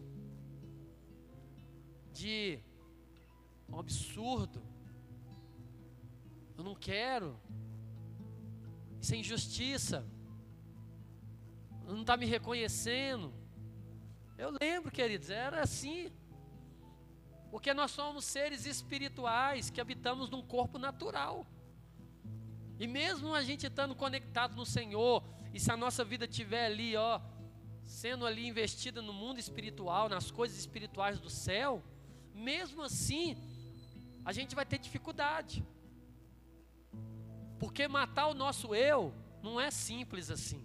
[2.13, 2.59] de
[3.67, 4.61] um absurdo.
[6.57, 7.39] Eu não quero.
[9.01, 10.05] Isso é injustiça.
[11.85, 13.33] Não está me reconhecendo.
[14.37, 16.11] Eu lembro, queridos, era assim.
[17.51, 21.45] Porque nós somos seres espirituais que habitamos num corpo natural.
[22.79, 25.23] E mesmo a gente estando conectado no Senhor,
[25.53, 27.21] e se a nossa vida estiver ali, ó,
[27.83, 31.83] sendo ali investida no mundo espiritual, nas coisas espirituais do céu,
[32.33, 33.37] mesmo assim,
[34.25, 35.63] a gente vai ter dificuldade.
[37.63, 40.61] Porque matar o nosso eu não é simples assim.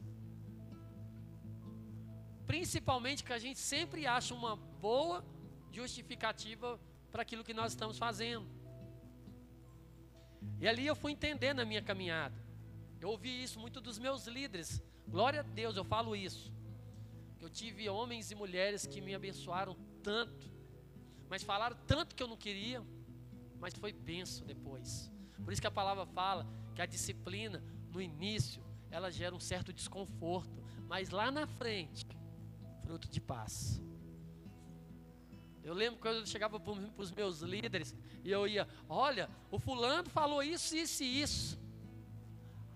[2.45, 5.25] Principalmente que a gente sempre acha uma boa
[5.71, 6.77] justificativa
[7.13, 8.49] para aquilo que nós estamos fazendo.
[10.59, 12.35] E ali eu fui entender na minha caminhada.
[13.01, 14.83] Eu ouvi isso muito dos meus líderes.
[15.07, 16.53] Glória a Deus, eu falo isso.
[17.41, 20.51] Eu tive homens e mulheres que me abençoaram tanto,
[21.29, 22.83] mas falaram tanto que eu não queria,
[23.61, 25.09] mas foi benção depois.
[25.45, 27.61] Por isso que a palavra fala que a disciplina,
[27.93, 32.07] no início, ela gera um certo desconforto, mas lá na frente,
[32.85, 33.83] fruto de paz.
[35.61, 40.09] Eu lembro quando eu chegava para os meus líderes e eu ia, olha, o fulano
[40.09, 41.59] falou isso, isso e isso.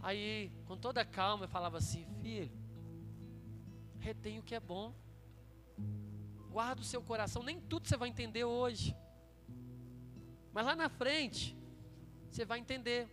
[0.00, 2.50] Aí, com toda calma, eu falava assim, filho,
[4.00, 4.92] retém o que é bom.
[6.50, 8.96] Guarda o seu coração, nem tudo você vai entender hoje.
[10.52, 11.56] Mas lá na frente,
[12.28, 13.08] você vai entender.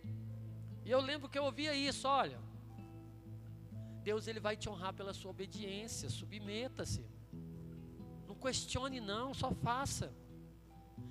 [0.84, 2.38] E eu lembro que eu ouvia isso, olha.
[4.02, 7.04] Deus ele vai te honrar pela sua obediência, submeta-se
[8.40, 10.12] questione não, só faça.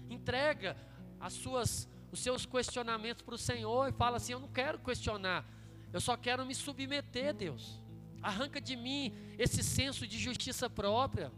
[0.10, 0.76] Entrega
[1.20, 5.46] as suas, os seus questionamentos para o Senhor e fala assim: Eu não quero questionar,
[5.94, 7.82] eu só quero me submeter, Deus.
[8.22, 11.32] Arranca de mim esse senso de justiça própria.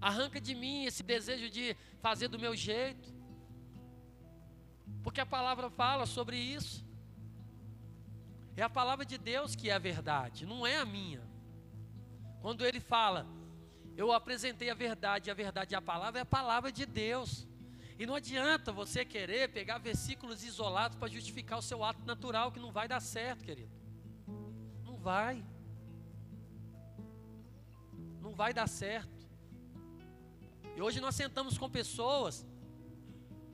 [0.00, 3.08] Arranca de mim esse desejo de fazer do meu jeito.
[5.02, 6.84] Porque a palavra fala sobre isso.
[8.60, 11.22] É a palavra de Deus que é a verdade, não é a minha.
[12.42, 13.26] Quando ele fala,
[13.96, 17.48] eu apresentei a verdade, a verdade é a palavra, é a palavra de Deus.
[17.98, 22.60] E não adianta você querer pegar versículos isolados para justificar o seu ato natural, que
[22.60, 23.72] não vai dar certo, querido.
[24.84, 25.42] Não vai.
[28.20, 29.26] Não vai dar certo.
[30.76, 32.46] E hoje nós sentamos com pessoas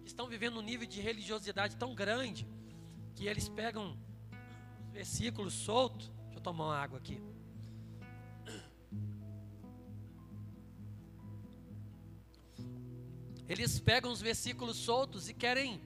[0.02, 2.44] que estão vivendo um nível de religiosidade tão grande
[3.14, 3.96] que eles pegam
[4.96, 6.10] versículos soltos.
[6.24, 7.20] Deixa eu tomar uma água aqui.
[13.46, 15.82] Eles pegam os versículos soltos e querem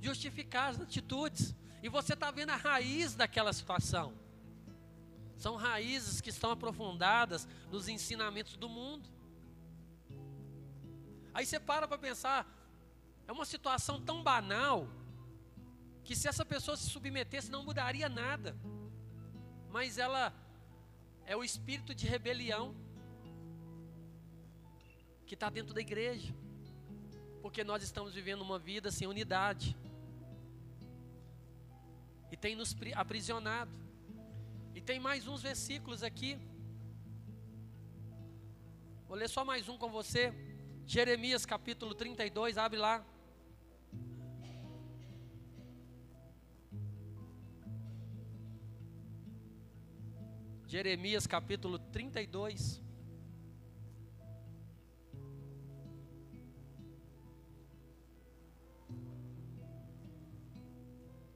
[0.00, 1.54] justificar as atitudes.
[1.82, 4.14] E você está vendo a raiz daquela situação.
[5.36, 9.06] São raízes que estão aprofundadas nos ensinamentos do mundo.
[11.34, 12.50] Aí você para para pensar,
[13.28, 14.88] é uma situação tão banal
[16.04, 18.56] que se essa pessoa se submetesse não mudaria nada.
[19.70, 20.34] Mas ela
[21.24, 22.74] é o espírito de rebelião
[25.26, 26.34] que está dentro da igreja,
[27.40, 29.76] porque nós estamos vivendo uma vida sem unidade
[32.30, 33.70] e tem nos aprisionado.
[34.74, 36.38] E tem mais uns versículos aqui.
[39.06, 40.32] Vou ler só mais um com você.
[40.86, 43.04] Jeremias capítulo 32, abre lá.
[50.72, 52.80] Jeremias capítulo 32.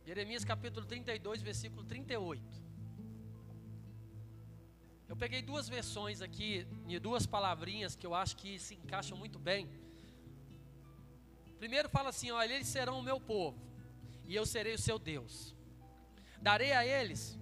[0.06, 2.42] Jeremias capítulo 32, versículo 38.
[5.06, 9.38] Eu peguei duas versões aqui, e duas palavrinhas que eu acho que se encaixam muito
[9.38, 9.68] bem.
[11.58, 13.60] Primeiro fala assim: olha, eles serão o meu povo,
[14.24, 15.54] e eu serei o seu Deus.
[16.40, 17.38] Darei a eles.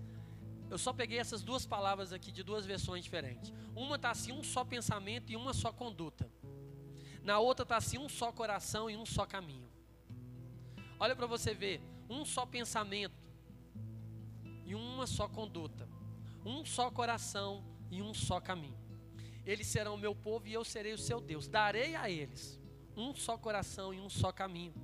[0.75, 3.53] Eu só peguei essas duas palavras aqui de duas versões diferentes.
[3.77, 6.29] Uma está assim, um só pensamento e uma só conduta.
[7.23, 9.71] Na outra está assim, um só coração e um só caminho.
[10.99, 13.15] Olha para você ver um só pensamento
[14.67, 15.89] e uma só conduta,
[16.45, 18.77] um só coração e um só caminho.
[19.47, 21.47] Eles serão meu povo e eu serei o seu Deus.
[21.47, 22.61] Darei a eles
[22.97, 24.75] um só coração e um só caminho,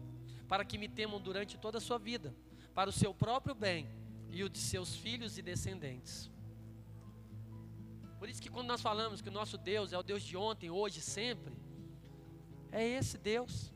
[0.46, 2.32] para que me temam durante toda a sua vida,
[2.76, 3.98] para o seu próprio bem
[4.32, 6.30] e o de seus filhos e descendentes.
[8.18, 10.70] Por isso que quando nós falamos que o nosso Deus é o Deus de ontem,
[10.70, 11.54] hoje, sempre,
[12.70, 13.72] é esse Deus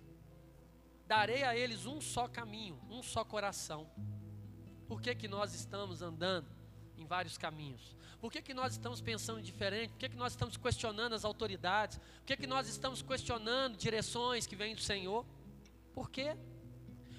[1.07, 3.89] darei a eles um só caminho, um só coração.
[4.87, 6.49] Por que, que nós estamos andando
[6.97, 7.97] em vários caminhos?
[8.21, 9.91] Por que, que nós estamos pensando diferente?
[9.91, 11.99] Por que, que nós estamos questionando as autoridades?
[11.99, 15.27] Por que, que nós estamos questionando direções que vêm do Senhor?
[15.93, 16.37] Por quê?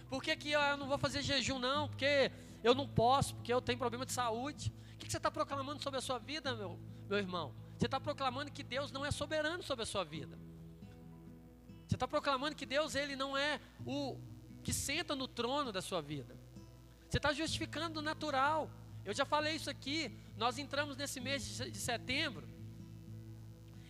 [0.10, 1.88] Por que, que eu não vou fazer jejum, não?
[1.88, 2.32] Porque
[2.66, 4.74] eu não posso, porque eu tenho problema de saúde.
[4.96, 7.54] O que, você está proclamando sobre a sua vida, meu, meu irmão?
[7.78, 10.36] Você está proclamando que Deus não é soberano sobre a sua vida.
[11.86, 14.18] Você está proclamando que Deus ele não é o
[14.64, 16.36] que senta no trono da sua vida.
[17.08, 18.72] Você está justificando o natural.
[19.06, 20.18] Eu já falei isso aqui.
[20.36, 22.48] Nós entramos nesse mês de setembro.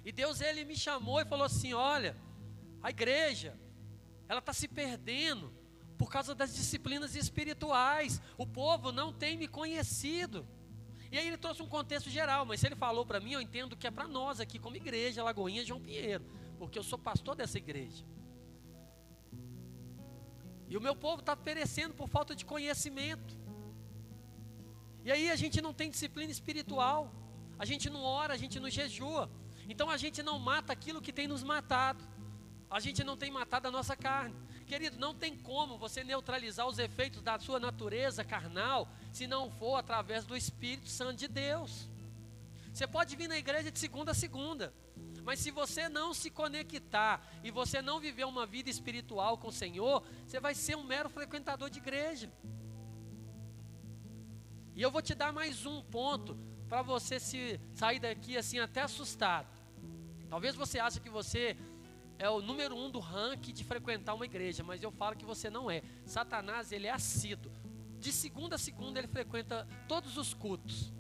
[0.04, 2.14] E Deus ele me chamou e falou assim: olha,
[2.84, 3.58] a igreja,
[4.28, 5.50] ela está se perdendo
[5.98, 8.22] por causa das disciplinas espirituais.
[8.38, 10.48] O povo não tem me conhecido.
[11.12, 13.78] E aí ele trouxe um contexto geral, mas se ele falou para mim, eu entendo
[13.78, 16.26] que é para nós aqui, como igreja, Lagoinha João Pinheiro,
[16.58, 18.04] porque eu sou pastor dessa igreja.
[20.68, 23.38] E o meu povo está perecendo por falta de conhecimento.
[25.04, 27.14] E aí a gente não tem disciplina espiritual,
[27.60, 29.30] a gente não ora, a gente não jejua.
[29.70, 32.04] Então a gente não mata aquilo que tem nos matado.
[32.70, 34.36] A gente não tem matado a nossa carne.
[34.66, 39.76] Querido, não tem como você neutralizar os efeitos da sua natureza carnal se não for
[39.76, 41.88] através do Espírito Santo de Deus.
[42.74, 44.74] Você pode vir na igreja de segunda a segunda,
[45.24, 49.52] mas se você não se conectar e você não viver uma vida espiritual com o
[49.52, 52.30] Senhor, você vai ser um mero frequentador de igreja.
[54.76, 56.38] E eu vou te dar mais um ponto
[56.68, 59.48] para você se sair daqui assim até assustado.
[60.30, 61.56] Talvez você ache que você
[62.18, 65.50] é o número um do ranking de frequentar uma igreja, mas eu falo que você
[65.50, 65.84] não é.
[66.06, 67.52] Satanás, ele é assíduo.
[68.00, 70.94] De segunda a segunda, ele frequenta todos os cultos.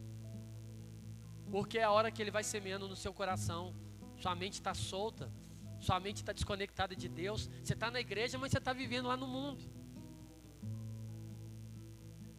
[1.49, 3.73] Porque é a hora que ele vai semeando no seu coração.
[4.17, 5.31] Sua mente está solta,
[5.79, 7.49] sua mente está desconectada de Deus.
[7.63, 9.63] Você está na igreja, mas você está vivendo lá no mundo.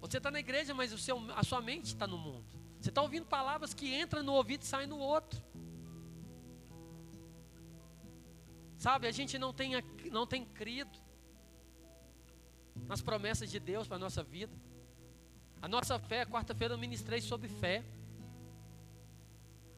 [0.01, 2.47] Você está na igreja, mas o seu, a sua mente está no mundo.
[2.81, 5.43] Você está ouvindo palavras que entram no ouvido e saem no outro.
[8.87, 9.73] Sabe, a gente não tem,
[10.13, 10.97] não tem crido
[12.87, 14.57] nas promessas de Deus para a nossa vida.
[15.61, 17.85] A nossa fé, quarta-feira eu ministrei sobre fé.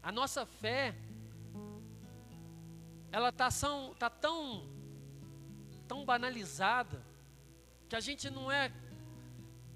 [0.02, 0.94] A nossa fé,
[3.10, 3.48] ela está
[3.98, 4.68] tá tão,
[5.88, 7.02] tão banalizada,
[7.88, 8.70] que a gente não é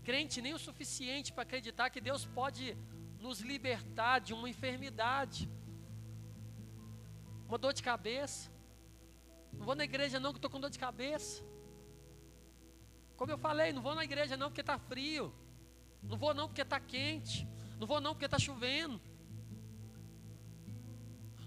[0.05, 2.77] crente nem o suficiente para acreditar que Deus pode
[3.19, 5.49] nos libertar de uma enfermidade,
[7.49, 8.52] uma dor de cabeça,
[9.53, 11.43] não vou na igreja não, que estou com dor de cabeça.
[13.17, 15.33] Como eu falei, não vou na igreja não porque está frio.
[16.03, 17.47] Não vou não porque está quente.
[17.79, 19.01] Não vou não porque está chovendo.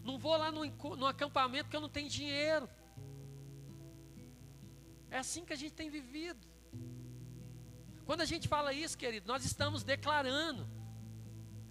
[0.04, 2.70] Não vou lá no, no acampamento porque eu não tenho dinheiro.
[5.10, 6.48] É assim que a gente tem vivido.
[8.06, 10.70] Quando a gente fala isso, querido, nós estamos declarando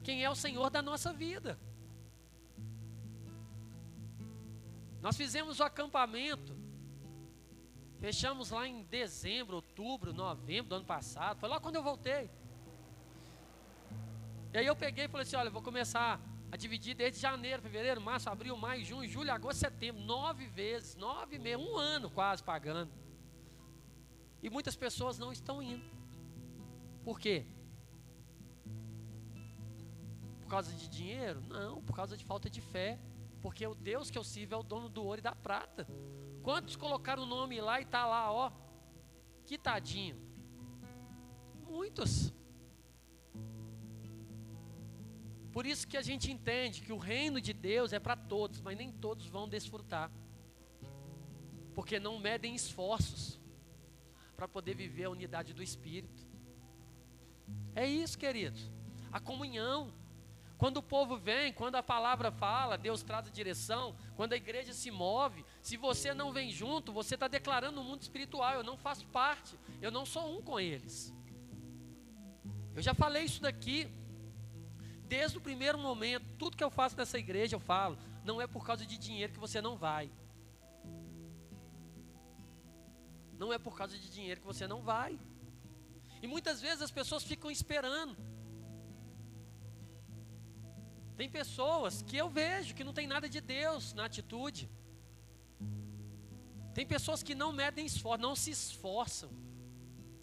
[0.02, 1.58] quem é o Senhor da nossa vida.
[5.04, 6.56] Nós fizemos o acampamento.
[8.00, 11.38] Fechamos lá em dezembro, outubro, novembro do ano passado.
[11.38, 12.30] Foi lá quando eu voltei.
[14.50, 16.18] E aí eu peguei e falei assim: olha, vou começar
[16.50, 20.00] a dividir desde janeiro, fevereiro, março, abril, maio, junho, julho, agosto, setembro.
[20.02, 22.90] Nove vezes, nove meses, um ano quase pagando.
[24.42, 25.84] E muitas pessoas não estão indo.
[27.04, 27.44] Por quê?
[30.40, 31.42] Por causa de dinheiro?
[31.42, 32.98] Não, por causa de falta de fé.
[33.44, 35.86] Porque o Deus que eu sirvo é o dono do ouro e da prata.
[36.42, 38.50] Quantos colocaram o nome lá e tá lá, ó,
[39.44, 40.16] quitadinho?
[41.60, 42.32] Muitos.
[45.52, 48.78] Por isso que a gente entende que o reino de Deus é para todos, mas
[48.78, 50.10] nem todos vão desfrutar.
[51.74, 53.38] Porque não medem esforços
[54.34, 56.26] para poder viver a unidade do Espírito.
[57.74, 58.72] É isso, queridos.
[59.12, 59.92] A comunhão.
[60.56, 64.72] Quando o povo vem, quando a palavra fala, Deus traz a direção, quando a igreja
[64.72, 68.76] se move, se você não vem junto, você está declarando o mundo espiritual, eu não
[68.76, 71.12] faço parte, eu não sou um com eles.
[72.74, 73.88] Eu já falei isso daqui,
[75.06, 78.64] desde o primeiro momento, tudo que eu faço nessa igreja eu falo, não é por
[78.64, 80.10] causa de dinheiro que você não vai.
[83.36, 85.18] Não é por causa de dinheiro que você não vai.
[86.22, 88.16] E muitas vezes as pessoas ficam esperando.
[91.16, 94.68] Tem pessoas que eu vejo que não tem nada de Deus na atitude.
[96.74, 99.30] Tem pessoas que não medem esforço, não se esforçam.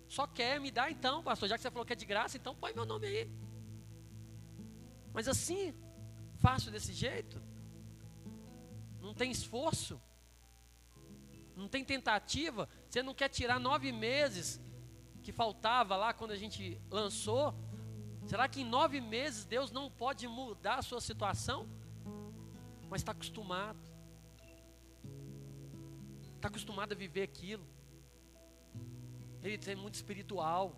[0.07, 2.53] Só quer me dar então, pastor, já que você falou que é de graça, então
[2.53, 3.31] põe meu nome aí.
[5.13, 5.73] Mas assim,
[6.39, 7.41] fácil desse jeito?
[8.99, 10.01] Não tem esforço?
[11.55, 12.67] Não tem tentativa?
[12.89, 14.59] Você não quer tirar nove meses
[15.23, 17.55] que faltava lá quando a gente lançou?
[18.25, 21.67] Será que em nove meses Deus não pode mudar a sua situação?
[22.89, 23.79] Mas está acostumado.
[26.35, 27.65] Está acostumado a viver aquilo.
[29.43, 30.75] Ele é muito espiritual.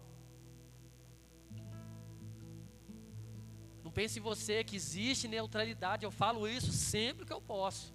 [3.84, 6.06] Não pense em você que existe neutralidade.
[6.06, 7.94] Eu falo isso sempre que eu posso.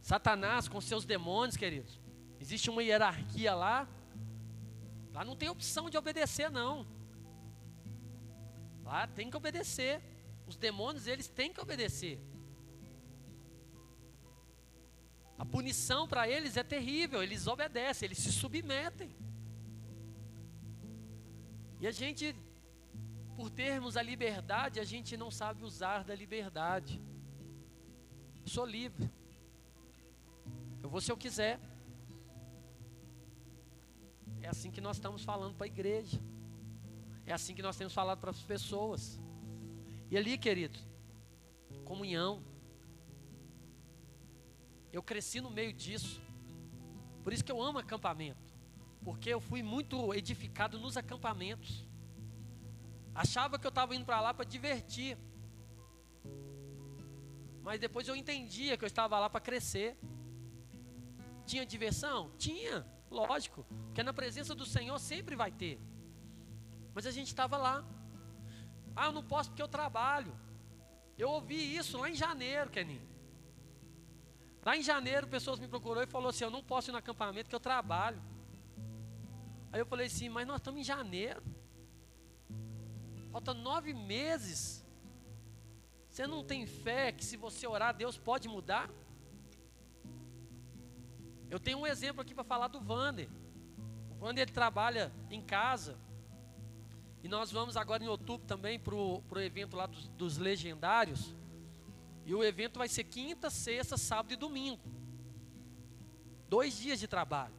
[0.00, 2.00] Satanás com seus demônios, queridos.
[2.40, 3.88] Existe uma hierarquia lá.
[5.12, 6.86] Lá não tem opção de obedecer, não.
[8.82, 10.02] Lá tem que obedecer.
[10.46, 12.18] Os demônios, eles têm que obedecer.
[15.38, 19.14] A punição para eles é terrível, eles obedecem, eles se submetem.
[21.80, 22.34] E a gente,
[23.36, 27.02] por termos a liberdade, a gente não sabe usar da liberdade.
[28.42, 29.10] Eu sou livre.
[30.82, 31.58] Eu vou se eu quiser.
[34.42, 36.20] É assim que nós estamos falando para a igreja.
[37.24, 39.20] É assim que nós temos falado para as pessoas.
[40.10, 40.78] E ali, querido,
[41.84, 42.42] comunhão.
[44.92, 46.20] Eu cresci no meio disso.
[47.22, 48.52] Por isso que eu amo acampamento.
[49.04, 51.88] Porque eu fui muito edificado nos acampamentos.
[53.14, 55.16] Achava que eu estava indo para lá para divertir.
[57.62, 59.96] Mas depois eu entendia que eu estava lá para crescer.
[61.46, 62.32] Tinha diversão?
[62.36, 63.64] Tinha, lógico.
[63.86, 65.78] Porque na presença do Senhor sempre vai ter.
[66.94, 67.84] Mas a gente estava lá.
[68.96, 70.36] Ah, eu não posso porque eu trabalho.
[71.16, 73.06] Eu ouvi isso lá em janeiro, Keninho.
[74.64, 77.44] Lá em janeiro, pessoas me procurou e falou assim: Eu não posso ir no acampamento
[77.44, 78.22] porque eu trabalho.
[79.72, 81.42] Aí eu falei assim: Mas nós estamos em janeiro.
[83.30, 84.84] Falta nove meses.
[86.10, 88.90] Você não tem fé que se você orar, Deus pode mudar?
[91.52, 93.28] Eu tenho um exemplo aqui para falar do Vander.
[94.10, 95.98] O Vander ele trabalha em casa.
[97.22, 101.34] E nós vamos agora em outubro também para o evento lá dos, dos legendários.
[102.24, 104.80] E o evento vai ser quinta, sexta, sábado e domingo.
[106.48, 107.52] Dois dias de trabalho.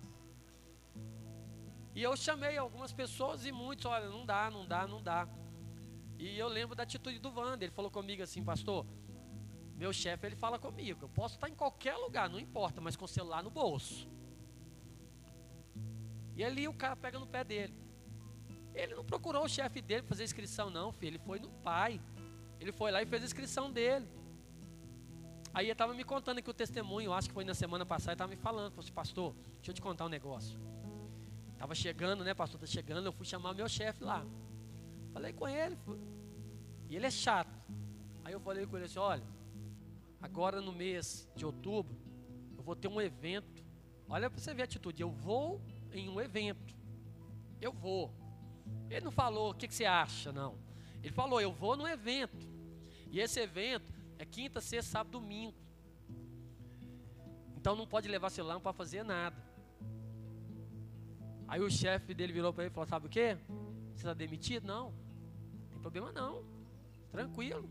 [1.94, 5.28] E eu chamei algumas pessoas e muitos, olha, não dá, não dá, não dá.
[6.18, 8.88] E eu lembro da atitude do Wander, ele falou comigo assim, pastor,
[9.76, 13.06] meu chefe, ele fala comigo, eu posso estar em qualquer lugar, não importa, mas com
[13.06, 14.08] o celular no bolso.
[16.36, 17.74] E ali o cara pega no pé dele.
[18.74, 21.12] Ele não procurou o chefe dele fazer inscrição, não, filho.
[21.12, 22.02] Ele foi no pai.
[22.60, 24.08] Ele foi lá e fez a inscrição dele.
[25.54, 28.30] Aí ele estava me contando aqui o testemunho, acho que foi na semana passada, estava
[28.30, 30.60] me falando, falou assim, pastor, deixa eu te contar um negócio.
[31.52, 34.26] Estava chegando, né, pastor, está chegando, eu fui chamar meu chefe lá.
[35.14, 35.78] Falei com ele,
[36.90, 37.56] e ele é chato.
[38.26, 39.24] Aí eu falei com ele assim, olha,
[40.24, 41.94] agora no mês de outubro,
[42.58, 43.62] eu vou ter um evento.
[44.08, 45.62] Olha para você ver a atitude, eu vou
[45.92, 46.74] em um evento.
[47.60, 48.16] Eu vou.
[48.90, 50.58] Ele não falou o que, que você acha, não.
[51.04, 52.48] Ele falou, eu vou num evento.
[53.12, 55.58] E esse evento é quinta, sexta, sábado, domingo.
[57.58, 59.36] Então não pode levar celular para fazer nada.
[61.48, 63.36] Aí o chefe dele virou para ele e falou: Sabe o que?
[63.94, 64.66] Você está demitido?
[64.66, 64.92] Não.
[64.92, 66.46] Não tem problema não.
[67.12, 67.70] Tranquilo.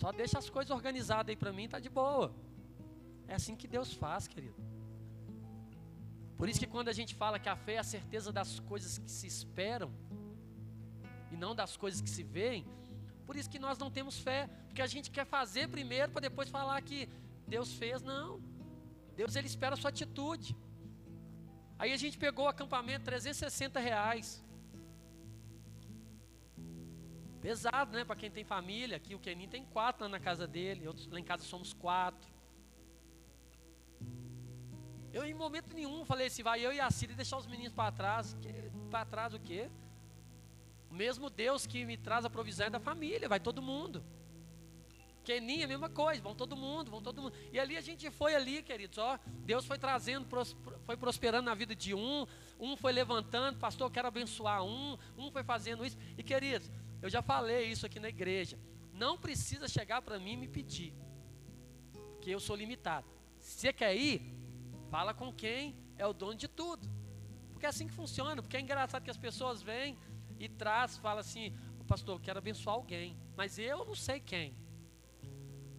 [0.00, 2.28] Só deixa as coisas organizadas aí para mim, tá de boa.
[3.28, 4.58] É assim que Deus faz, querido.
[6.38, 8.92] Por isso que quando a gente fala que a fé é a certeza das coisas
[8.96, 9.90] que se esperam
[11.30, 12.64] e não das coisas que se veem,
[13.26, 16.48] por isso que nós não temos fé, porque a gente quer fazer primeiro para depois
[16.48, 17.00] falar que
[17.46, 18.40] Deus fez, não.
[19.20, 20.56] Deus ele espera a sua atitude.
[21.78, 24.42] Aí a gente pegou o acampamento 360 reais.
[27.40, 28.04] Pesado, né?
[28.04, 28.96] Para quem tem família.
[28.96, 30.86] Aqui o Kenin tem quatro lá na casa dele.
[30.86, 32.28] Outros, lá em casa somos quatro.
[35.12, 37.90] Eu em momento nenhum falei assim, vai eu e a Cida deixar os meninos para
[37.90, 38.36] trás.
[38.90, 39.68] Para trás o quê?
[40.90, 44.04] O mesmo Deus que me traz a provisão é da família, vai todo mundo.
[45.22, 47.34] Keninha, a mesma coisa, vão todo mundo, vão todo mundo.
[47.52, 50.26] E ali a gente foi ali, queridos, ó, Deus foi trazendo,
[50.84, 52.26] foi prosperando na vida de um,
[52.58, 55.96] um foi levantando, pastor, eu quero abençoar um, um foi fazendo isso.
[56.16, 56.70] E queridos,
[57.02, 58.58] eu já falei isso aqui na igreja.
[58.92, 60.94] Não precisa chegar para mim e me pedir,
[61.92, 63.06] porque eu sou limitado.
[63.38, 64.40] Se você quer ir,
[64.90, 66.90] Fala com quem é o dono de tudo.
[67.52, 68.42] Porque é assim que funciona.
[68.42, 69.96] Porque é engraçado que as pessoas vêm
[70.38, 74.54] e traz, fala assim, pastor, eu quero abençoar alguém, mas eu não sei quem.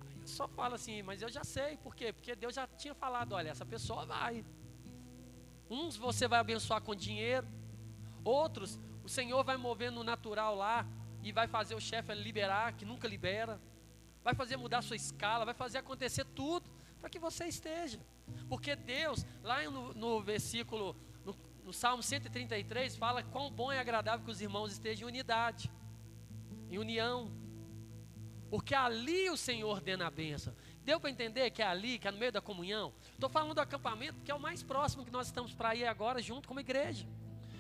[0.06, 2.14] Aí eu só falo assim, mas eu já sei, por quê?
[2.14, 4.46] Porque Deus já tinha falado, olha, essa pessoa vai.
[5.70, 7.48] Uns você vai abençoar com dinheiro,
[8.24, 10.88] outros o Senhor vai mover no natural lá
[11.24, 13.60] e vai fazer o chefe liberar, que nunca libera.
[14.24, 16.70] Vai fazer mudar sua escala, vai fazer acontecer tudo
[17.00, 18.00] para que você esteja.
[18.48, 20.96] Porque Deus, lá no, no versículo,
[21.26, 25.72] no, no, Salmo 133, fala quão bom e agradável que os irmãos estejam em unidade,
[26.70, 27.32] em união.
[28.50, 30.54] Porque ali o Senhor ordena a bênção.
[30.84, 32.94] Deu para entender que é ali, que é no meio da comunhão?
[33.14, 36.22] Estou falando do acampamento, porque é o mais próximo que nós estamos para ir agora,
[36.22, 37.08] junto como igreja.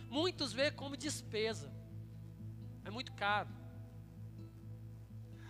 [0.09, 1.71] Muitos vê como despesa.
[2.83, 3.49] É muito caro.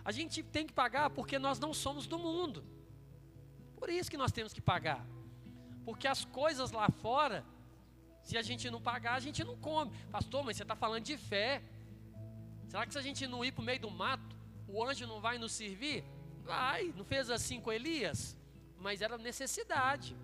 [0.04, 2.64] A gente tem que pagar porque nós não somos do mundo.
[3.76, 5.04] Por isso que nós temos que pagar.
[5.84, 7.44] Porque as coisas lá fora,
[8.22, 9.90] se a gente não pagar, a gente não come.
[10.10, 11.62] Pastor, mas você está falando de fé.
[12.68, 14.36] Será que se a gente não ir para o meio do mato,
[14.68, 16.04] o anjo não vai nos servir?
[16.42, 18.36] Vai, não fez assim com Elias?
[18.78, 20.16] Mas era necessidade.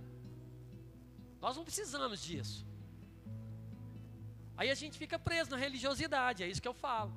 [1.41, 2.68] Nós não precisamos disso.
[4.59, 7.13] Aí a gente fica preso na religiosidade, é isso que eu falo.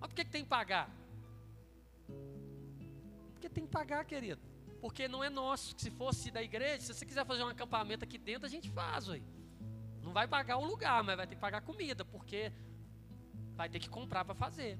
[0.00, 0.88] Mas por que, que tem que pagar?
[3.32, 4.40] Porque tem que pagar, querido.
[4.80, 5.74] Porque não é nosso.
[5.78, 9.10] Se fosse da igreja, se você quiser fazer um acampamento aqui dentro, a gente faz,
[9.10, 9.22] aí.
[10.00, 12.50] Não vai pagar o lugar, mas vai ter que pagar comida, porque
[13.54, 14.78] vai ter que comprar para fazer.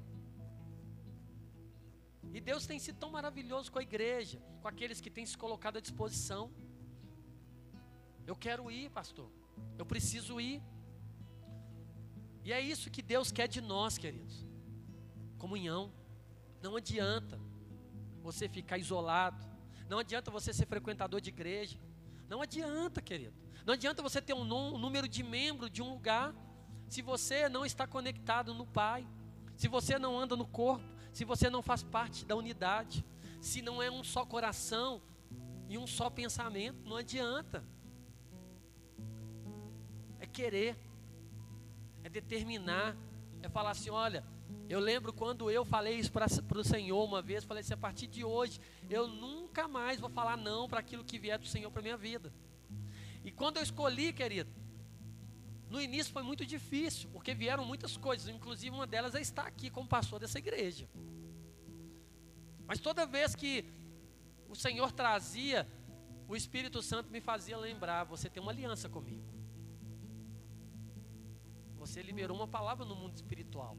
[2.32, 5.76] E Deus tem sido tão maravilhoso com a igreja, com aqueles que têm se colocado
[5.76, 6.50] à disposição.
[8.26, 9.30] Eu quero ir, pastor.
[9.76, 10.62] Eu preciso ir.
[12.45, 14.45] E é isso que Deus quer de nós, queridos.
[15.38, 15.93] Comunhão.
[16.61, 17.38] Não adianta
[18.22, 19.45] você ficar isolado.
[19.88, 21.78] Não adianta você ser frequentador de igreja.
[22.28, 23.34] Não adianta, querido.
[23.64, 26.34] Não adianta você ter um, número de membro de um lugar
[26.88, 29.07] se você não está conectado no Pai.
[29.57, 33.05] Se você não anda no corpo, se você não faz parte da unidade,
[33.40, 35.01] se não é um só coração
[35.68, 37.64] e um só pensamento, não adianta.
[40.18, 40.76] É querer,
[42.05, 42.96] é determinar,
[43.42, 44.24] é falar assim: olha,
[44.68, 48.07] eu lembro quando eu falei isso para o Senhor uma vez, falei assim: a partir
[48.07, 51.82] de hoje, eu nunca mais vou falar não para aquilo que vier do Senhor para
[51.82, 52.32] minha vida.
[53.24, 54.50] E quando eu escolhi, querido,
[55.70, 59.70] no início foi muito difícil, porque vieram muitas coisas, inclusive uma delas é estar aqui
[59.70, 60.88] como pastor dessa igreja.
[62.66, 63.64] Mas toda vez que
[64.48, 65.66] o Senhor trazia,
[66.28, 69.32] o Espírito Santo me fazia lembrar: você tem uma aliança comigo.
[71.83, 73.76] Você liberou uma palavra no mundo espiritual.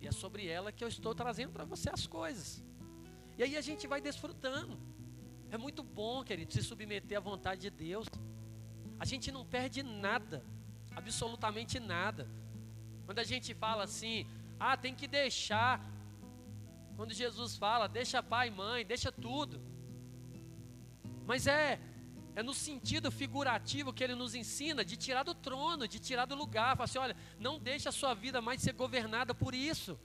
[0.00, 2.64] E é sobre ela que eu estou trazendo para você as coisas.
[3.36, 4.74] E aí a gente vai desfrutando.
[5.50, 8.06] É muito bom, querido, se submeter à vontade de Deus.
[8.98, 10.42] A gente não perde nada,
[10.96, 12.26] absolutamente nada.
[13.04, 14.26] Quando a gente fala assim,
[14.58, 15.74] ah, tem que deixar.
[16.96, 19.60] Quando Jesus fala, deixa pai e mãe, deixa tudo.
[21.26, 21.78] Mas é
[22.36, 26.34] é no sentido figurativo que ele nos ensina de tirar do trono, de tirar do
[26.34, 26.76] lugar.
[26.76, 29.98] Fala assim: olha, não deixa a sua vida mais ser governada por isso.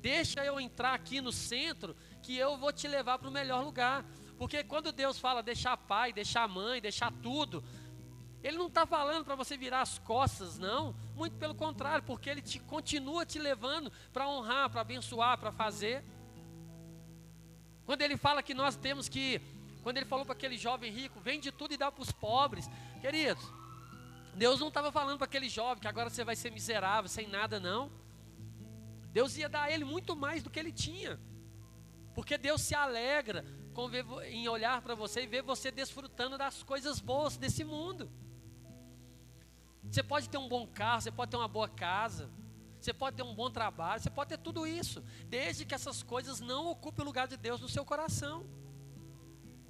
[0.00, 4.04] Deixa eu entrar aqui no centro, que eu vou te levar para o melhor lugar.
[4.38, 7.64] Porque quando Deus fala deixar pai, deixar mãe, deixar tudo,
[8.42, 10.94] Ele não está falando para você virar as costas, não.
[11.14, 16.04] Muito pelo contrário, porque Ele te, continua te levando para honrar, para abençoar, para fazer.
[17.84, 19.40] Quando Ele fala que nós temos que
[19.82, 22.68] quando ele falou para aquele jovem rico, vende tudo e dá para os pobres.
[23.00, 23.44] Queridos,
[24.34, 27.58] Deus não estava falando para aquele jovem que agora você vai ser miserável, sem nada,
[27.58, 27.90] não.
[29.12, 31.20] Deus ia dar a ele muito mais do que ele tinha.
[32.14, 33.44] Porque Deus se alegra
[33.90, 38.10] ver, em olhar para você e ver você desfrutando das coisas boas desse mundo.
[39.90, 42.30] Você pode ter um bom carro, você pode ter uma boa casa,
[42.80, 46.40] você pode ter um bom trabalho, você pode ter tudo isso, desde que essas coisas
[46.40, 48.46] não ocupem o lugar de Deus no seu coração.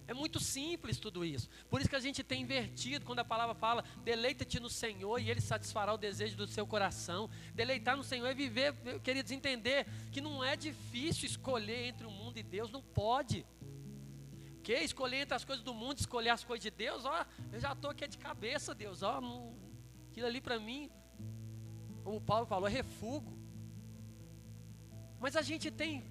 [0.06, 1.48] É muito simples tudo isso.
[1.70, 5.30] Por isso que a gente tem invertido quando a palavra fala: deleita-te no Senhor e
[5.30, 7.30] Ele satisfará o desejo do seu coração.
[7.54, 12.36] Deleitar no Senhor é viver, queridos, entender que não é difícil escolher entre o mundo
[12.36, 13.46] e Deus, não pode.
[14.62, 17.72] Que escolher entre as coisas do mundo, escolher as coisas de Deus, ó, eu já
[17.72, 19.56] estou aqui de cabeça, Deus, ó, não,
[20.10, 20.88] aquilo ali para mim,
[22.04, 23.36] como Paulo falou, é refugo.
[25.18, 26.04] Mas a gente tem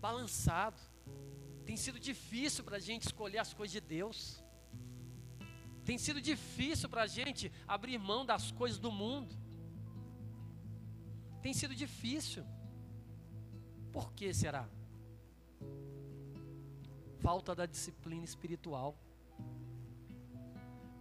[0.00, 0.80] balançado
[1.66, 4.18] tem sido difícil para a gente escolher as coisas de Deus.
[5.84, 9.34] Tem sido difícil para a gente abrir mão das coisas do mundo.
[11.42, 12.44] Tem sido difícil.
[13.92, 14.68] Por que será?
[17.18, 18.96] Falta da disciplina espiritual.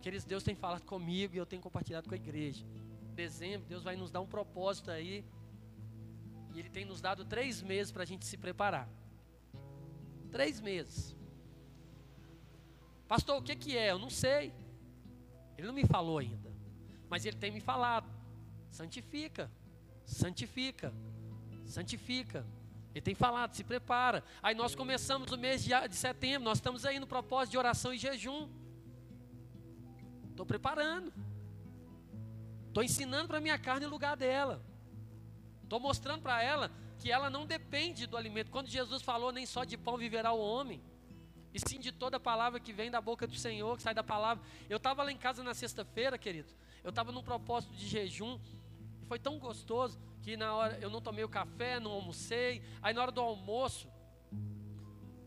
[0.01, 2.65] Queridos, Deus tem falado comigo e eu tenho compartilhado com a igreja.
[3.11, 5.25] Em dezembro, Deus vai nos dar um propósito aí.
[6.53, 8.87] E Ele tem nos dado três meses para a gente se preparar.
[10.35, 11.15] Três meses.
[13.07, 13.91] Pastor, o que, que é?
[13.91, 14.53] Eu não sei.
[15.57, 16.51] Ele não me falou ainda.
[17.09, 18.05] Mas ele tem me falado.
[18.69, 19.49] Santifica,
[20.03, 20.93] santifica,
[21.65, 22.45] santifica.
[22.93, 24.25] Ele tem falado, se prepara.
[24.43, 27.97] Aí nós começamos o mês de, setembro, nós estamos aí no propósito de oração e
[27.97, 28.49] jejum.
[30.31, 31.13] Estou preparando.
[32.67, 34.61] Estou ensinando para minha carne o lugar dela.
[35.63, 36.69] Estou mostrando para ela
[37.05, 38.49] que ela não depende do alimento.
[38.49, 40.81] Quando Jesus falou, nem só de pão viverá o homem,
[41.53, 44.43] e sim de toda palavra que vem da boca do Senhor, que sai da palavra.
[44.67, 46.51] Eu estava lá em casa na sexta-feira, querido,
[46.83, 48.39] eu estava num propósito de jejum,
[49.03, 52.91] e foi tão gostoso que na hora eu não tomei o café, não almocei, aí
[52.91, 53.87] na hora do almoço,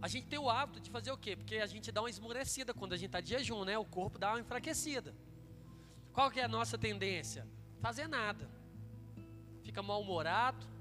[0.03, 1.37] a gente tem o hábito de fazer o quê?
[1.37, 3.79] Porque a gente dá uma esmurecida quando a gente está de jejum, né?
[3.79, 5.15] O corpo dá uma enfraquecida.
[6.13, 7.47] Qual que é a nossa tendência?
[7.81, 8.51] Fazer nada.
[9.63, 10.78] Fica mal-humorado.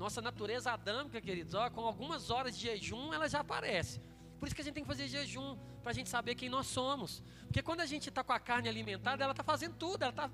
[0.00, 4.00] Nossa natureza adâmica, queridos, ó, com algumas horas de jejum, ela já aparece.
[4.38, 6.68] Por isso que a gente tem que fazer jejum, para a gente saber quem nós
[6.68, 7.22] somos.
[7.42, 10.30] Porque quando a gente está com a carne alimentada, ela está fazendo tudo, ela está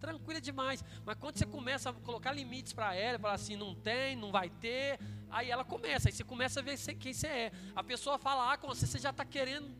[0.00, 0.82] tranquila demais.
[1.04, 4.48] Mas quando você começa a colocar limites para ela, falar assim, não tem, não vai
[4.48, 4.98] ter,
[5.28, 7.52] aí ela começa, aí você começa a ver quem você é.
[7.76, 9.76] A pessoa fala ah, com você, você já está querendo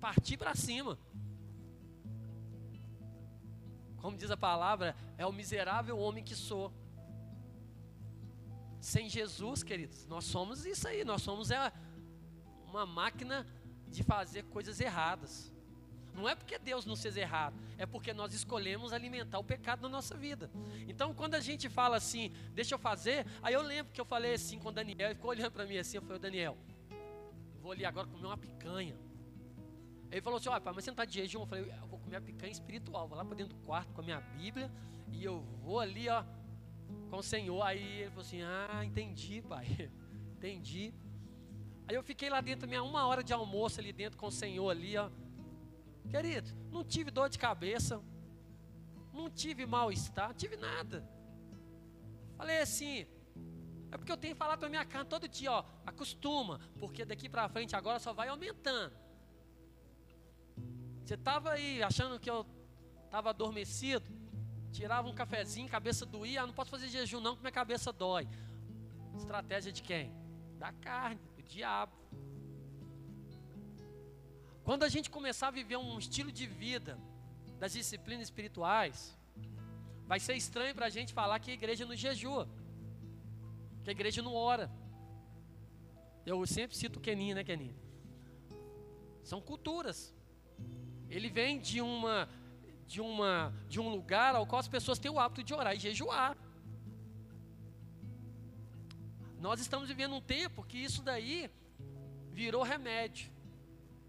[0.00, 0.96] partir para cima.
[3.96, 6.72] Como diz a palavra, é o miserável homem que sou.
[8.86, 11.72] Sem Jesus, queridos, nós somos isso aí, nós somos é,
[12.68, 13.44] uma máquina
[13.88, 15.52] de fazer coisas erradas.
[16.14, 19.88] Não é porque Deus não fez errado, é porque nós escolhemos alimentar o pecado na
[19.88, 20.48] nossa vida.
[20.86, 24.34] Então, quando a gente fala assim, deixa eu fazer, aí eu lembro que eu falei
[24.34, 26.56] assim com o Daniel, ele ficou olhando para mim assim, eu falei, Daniel,
[27.60, 28.96] vou ali agora comer uma picanha.
[30.12, 31.40] Ele falou assim, olha, pai, mas você não está de jejum?
[31.40, 34.00] Eu falei, eu vou comer a picanha espiritual, vou lá para dentro do quarto com
[34.00, 34.70] a minha Bíblia
[35.10, 36.22] e eu vou ali, ó,
[37.10, 37.62] com o Senhor.
[37.62, 39.90] Aí ele falou assim, ah, entendi, pai,
[40.36, 40.92] entendi.
[41.88, 44.68] Aí eu fiquei lá dentro, minha uma hora de almoço ali dentro com o Senhor
[44.68, 45.10] ali, ó.
[46.08, 48.02] Querido, não tive dor de cabeça,
[49.12, 51.08] não tive mal-estar, não tive nada.
[52.36, 53.06] Falei assim,
[53.90, 57.48] é porque eu tenho falado para minha carne todo dia, ó, acostuma, porque daqui para
[57.48, 58.94] frente agora só vai aumentando.
[61.04, 62.44] Você estava aí achando que eu
[63.04, 64.04] estava adormecido,
[64.76, 68.28] tirava um cafezinho, cabeça doía, ah, não posso fazer jejum não, porque minha cabeça dói.
[69.16, 70.12] Estratégia de quem?
[70.58, 71.96] Da carne, do diabo.
[74.62, 76.98] Quando a gente começar a viver um estilo de vida
[77.58, 79.16] das disciplinas espirituais,
[80.06, 82.46] vai ser estranho para a gente falar que a igreja não jejua,
[83.82, 84.70] que a igreja não ora.
[86.26, 87.74] Eu sempre cito o Kenin, né, Kenin?
[89.22, 90.14] São culturas.
[91.08, 92.28] Ele vem de uma
[92.86, 95.78] de uma de um lugar ao qual as pessoas têm o hábito de orar e
[95.78, 96.36] jejuar.
[99.40, 101.50] Nós estamos vivendo um tempo que isso daí
[102.32, 103.30] virou remédio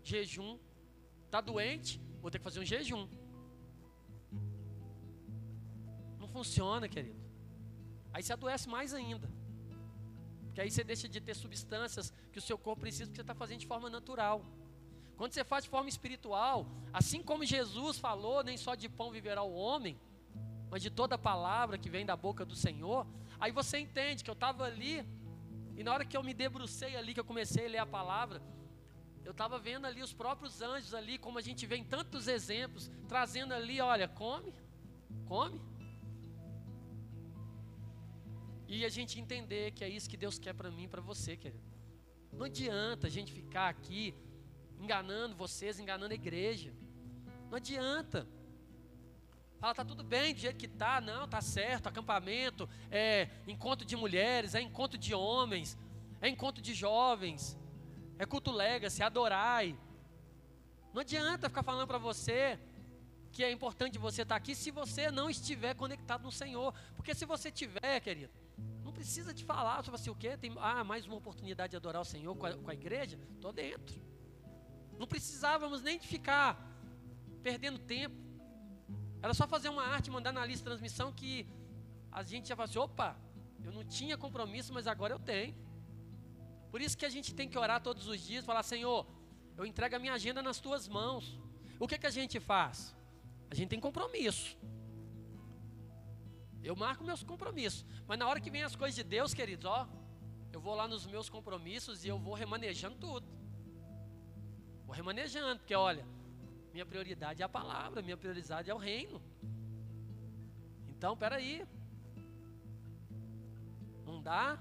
[0.04, 0.58] jejum.
[1.26, 2.00] Está doente?
[2.22, 3.08] Vou ter que fazer um jejum.
[6.20, 7.20] Não funciona, querido.
[8.14, 9.30] Aí você adoece mais ainda.
[10.46, 13.36] Porque aí você deixa de ter substâncias que o seu corpo precisa, porque você está
[13.36, 14.44] fazendo de forma natural.
[15.18, 19.42] Quando você faz de forma espiritual, assim como Jesus falou, nem só de pão viverá
[19.42, 20.00] o homem,
[20.70, 23.06] mas de toda palavra que vem da boca do Senhor,
[23.40, 25.04] aí você entende que eu estava ali,
[25.76, 28.42] e na hora que eu me debrucei ali, que eu comecei a ler a palavra,
[29.26, 32.90] eu estava vendo ali os próprios anjos ali, como a gente vê em tantos exemplos,
[33.08, 34.54] trazendo ali, olha, come,
[35.26, 35.60] come.
[38.68, 41.64] E a gente entender que é isso que Deus quer para mim para você, querido.
[42.32, 44.14] Não adianta a gente ficar aqui
[44.80, 46.74] enganando vocês, enganando a igreja.
[47.50, 48.28] Não adianta.
[49.60, 53.96] Fala, tá tudo bem do jeito que tá, não, tá certo, acampamento, é encontro de
[53.96, 55.76] mulheres, é encontro de homens,
[56.22, 57.58] é encontro de jovens,
[58.20, 59.76] é culto legacy, adorai.
[60.94, 62.60] Não adianta ficar falando para você
[63.32, 66.74] que é importante você estar aqui se você não estiver conectado no Senhor.
[66.96, 68.32] Porque se você tiver, querido,
[68.84, 70.38] não precisa de falar sobre assim, o quê?
[70.38, 73.20] Tem ah, mais uma oportunidade de adorar o Senhor com a, com a igreja?
[73.36, 74.02] Estou dentro.
[74.98, 76.50] Não precisávamos nem de ficar
[77.42, 78.16] perdendo tempo.
[79.22, 81.48] Era só fazer uma arte, mandar na lista de transmissão que
[82.12, 83.16] a gente já fala assim, opa,
[83.64, 85.56] eu não tinha compromisso, mas agora eu tenho.
[86.72, 89.06] Por isso que a gente tem que orar todos os dias, falar: Senhor,
[89.56, 91.40] eu entrego a minha agenda nas tuas mãos.
[91.80, 92.96] O que, que a gente faz?
[93.50, 94.58] A gente tem compromisso.
[96.64, 97.86] Eu marco meus compromissos.
[98.08, 99.88] Mas na hora que vem as coisas de Deus, queridos, ó,
[100.52, 103.28] eu vou lá nos meus compromissos e eu vou remanejando tudo.
[104.88, 106.04] Vou remanejando, porque olha,
[106.74, 109.22] minha prioridade é a palavra, minha prioridade é o reino.
[110.90, 111.64] Então, peraí.
[114.04, 114.58] Não dá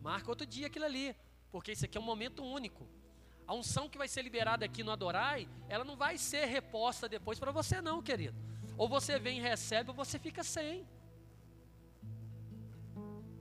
[0.00, 1.14] Marca outro dia aquilo ali,
[1.52, 2.88] porque isso aqui é um momento único.
[3.46, 7.38] A unção que vai ser liberada aqui no Adorai, ela não vai ser reposta depois
[7.38, 8.38] para você, não, querido.
[8.78, 10.86] Ou você vem e recebe, ou você fica sem.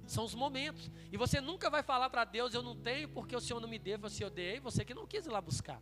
[0.10, 0.90] São os momentos.
[1.12, 3.78] E você nunca vai falar para Deus: Eu não tenho porque o Senhor não me
[3.78, 5.80] deu, você odeia, você que não quis ir lá buscar.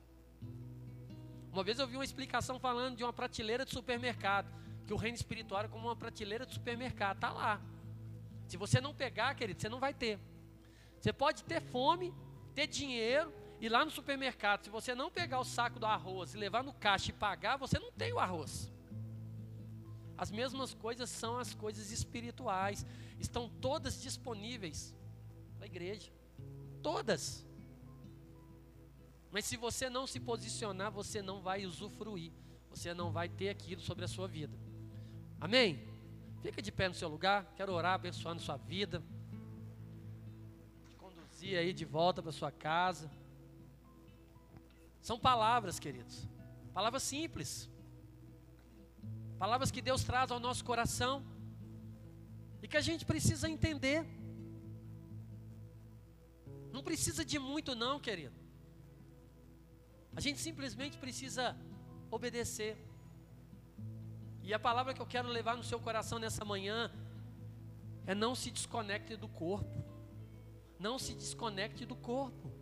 [1.52, 4.54] Uma vez eu vi uma explicação falando de uma prateleira de supermercado.
[4.86, 7.16] Que o reino espiritual é como uma prateleira de supermercado.
[7.16, 7.62] Está lá.
[8.48, 10.20] Se você não pegar, querido, você não vai ter.
[11.00, 12.14] Você pode ter fome,
[12.54, 16.38] ter dinheiro, e lá no supermercado, se você não pegar o saco do arroz e
[16.38, 18.72] levar no caixa e pagar, você não tem o arroz.
[20.18, 22.86] As mesmas coisas são as coisas espirituais,
[23.20, 24.96] estão todas disponíveis
[25.60, 26.12] na igreja.
[26.82, 27.46] Todas.
[29.32, 32.32] Mas se você não se posicionar, você não vai usufruir.
[32.72, 34.58] Você não vai ter aquilo sobre a sua vida.
[35.40, 35.88] Amém?
[36.42, 37.54] Fica de pé no seu lugar.
[37.56, 39.04] Quero orar abençoando sua vida.
[40.88, 43.12] Te conduzir aí de volta para sua casa.
[45.02, 46.28] São palavras, queridos.
[46.74, 47.70] Palavras simples.
[49.38, 51.24] Palavras que Deus traz ao nosso coração.
[52.62, 54.06] E que a gente precisa entender.
[56.72, 58.36] Não precisa de muito, não, querido.
[60.16, 61.56] A gente simplesmente precisa
[62.10, 62.76] obedecer.
[64.42, 66.92] E a palavra que eu quero levar no seu coração nessa manhã
[68.06, 69.84] é não se desconecte do corpo.
[70.80, 72.57] Não se desconecte do corpo.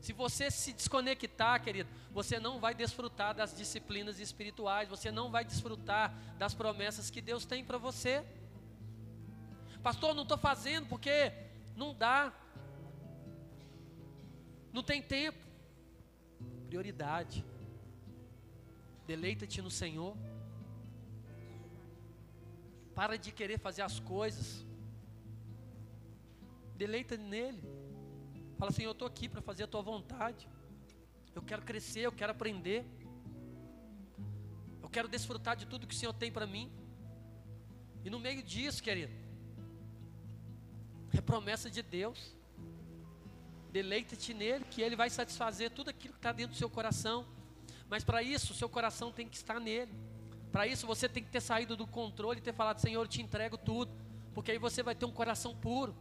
[0.00, 5.44] Se você se desconectar, querido, você não vai desfrutar das disciplinas espirituais, você não vai
[5.44, 8.24] desfrutar das promessas que Deus tem para você.
[9.82, 11.32] Pastor, não estou fazendo porque
[11.76, 12.32] não dá,
[14.72, 15.38] não tem tempo.
[16.68, 17.44] Prioridade.
[19.06, 20.16] Deleita-te no Senhor.
[22.94, 24.64] Para de querer fazer as coisas.
[26.76, 27.62] Deleita nele.
[28.58, 30.48] Fala assim: Eu estou aqui para fazer a tua vontade.
[31.34, 32.84] Eu quero crescer, eu quero aprender.
[34.82, 36.70] Eu quero desfrutar de tudo que o Senhor tem para mim.
[38.04, 39.12] E no meio disso, querido,
[41.12, 42.34] é promessa de Deus.
[43.70, 47.26] Deleita-te nele, que ele vai satisfazer tudo aquilo que está dentro do seu coração.
[47.88, 49.92] Mas para isso, o seu coração tem que estar nele.
[50.50, 53.22] Para isso, você tem que ter saído do controle e ter falado: Senhor, eu te
[53.22, 53.92] entrego tudo.
[54.34, 55.94] Porque aí você vai ter um coração puro.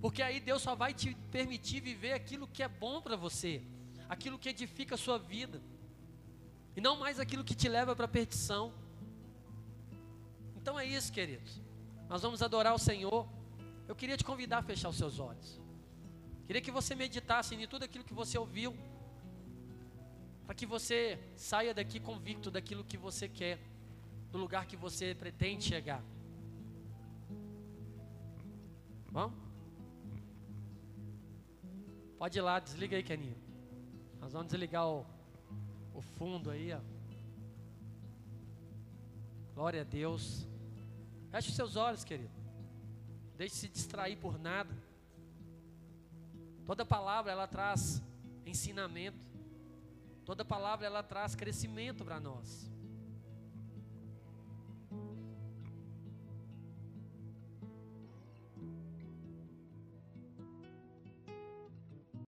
[0.00, 3.62] Porque aí Deus só vai te permitir viver aquilo que é bom para você,
[4.08, 5.60] aquilo que edifica a sua vida,
[6.76, 8.72] e não mais aquilo que te leva para a perdição.
[10.56, 11.60] Então é isso, queridos.
[12.08, 13.28] Nós vamos adorar o Senhor.
[13.86, 15.60] Eu queria te convidar a fechar os seus olhos.
[16.46, 18.76] Queria que você meditasse em tudo aquilo que você ouviu,
[20.46, 23.58] para que você saia daqui convicto daquilo que você quer,
[24.30, 26.02] do lugar que você pretende chegar.
[29.10, 29.43] Vamos?
[32.24, 33.36] Pode ir lá, desliga aí, Keninho.
[34.18, 35.04] Nós vamos desligar o,
[35.92, 36.80] o fundo aí, ó.
[39.54, 40.48] Glória a Deus.
[41.30, 42.32] Feche os seus olhos, querido.
[43.36, 44.74] Deixe se distrair por nada.
[46.64, 48.02] Toda palavra ela traz
[48.46, 49.28] ensinamento.
[50.24, 52.70] Toda palavra ela traz crescimento para nós.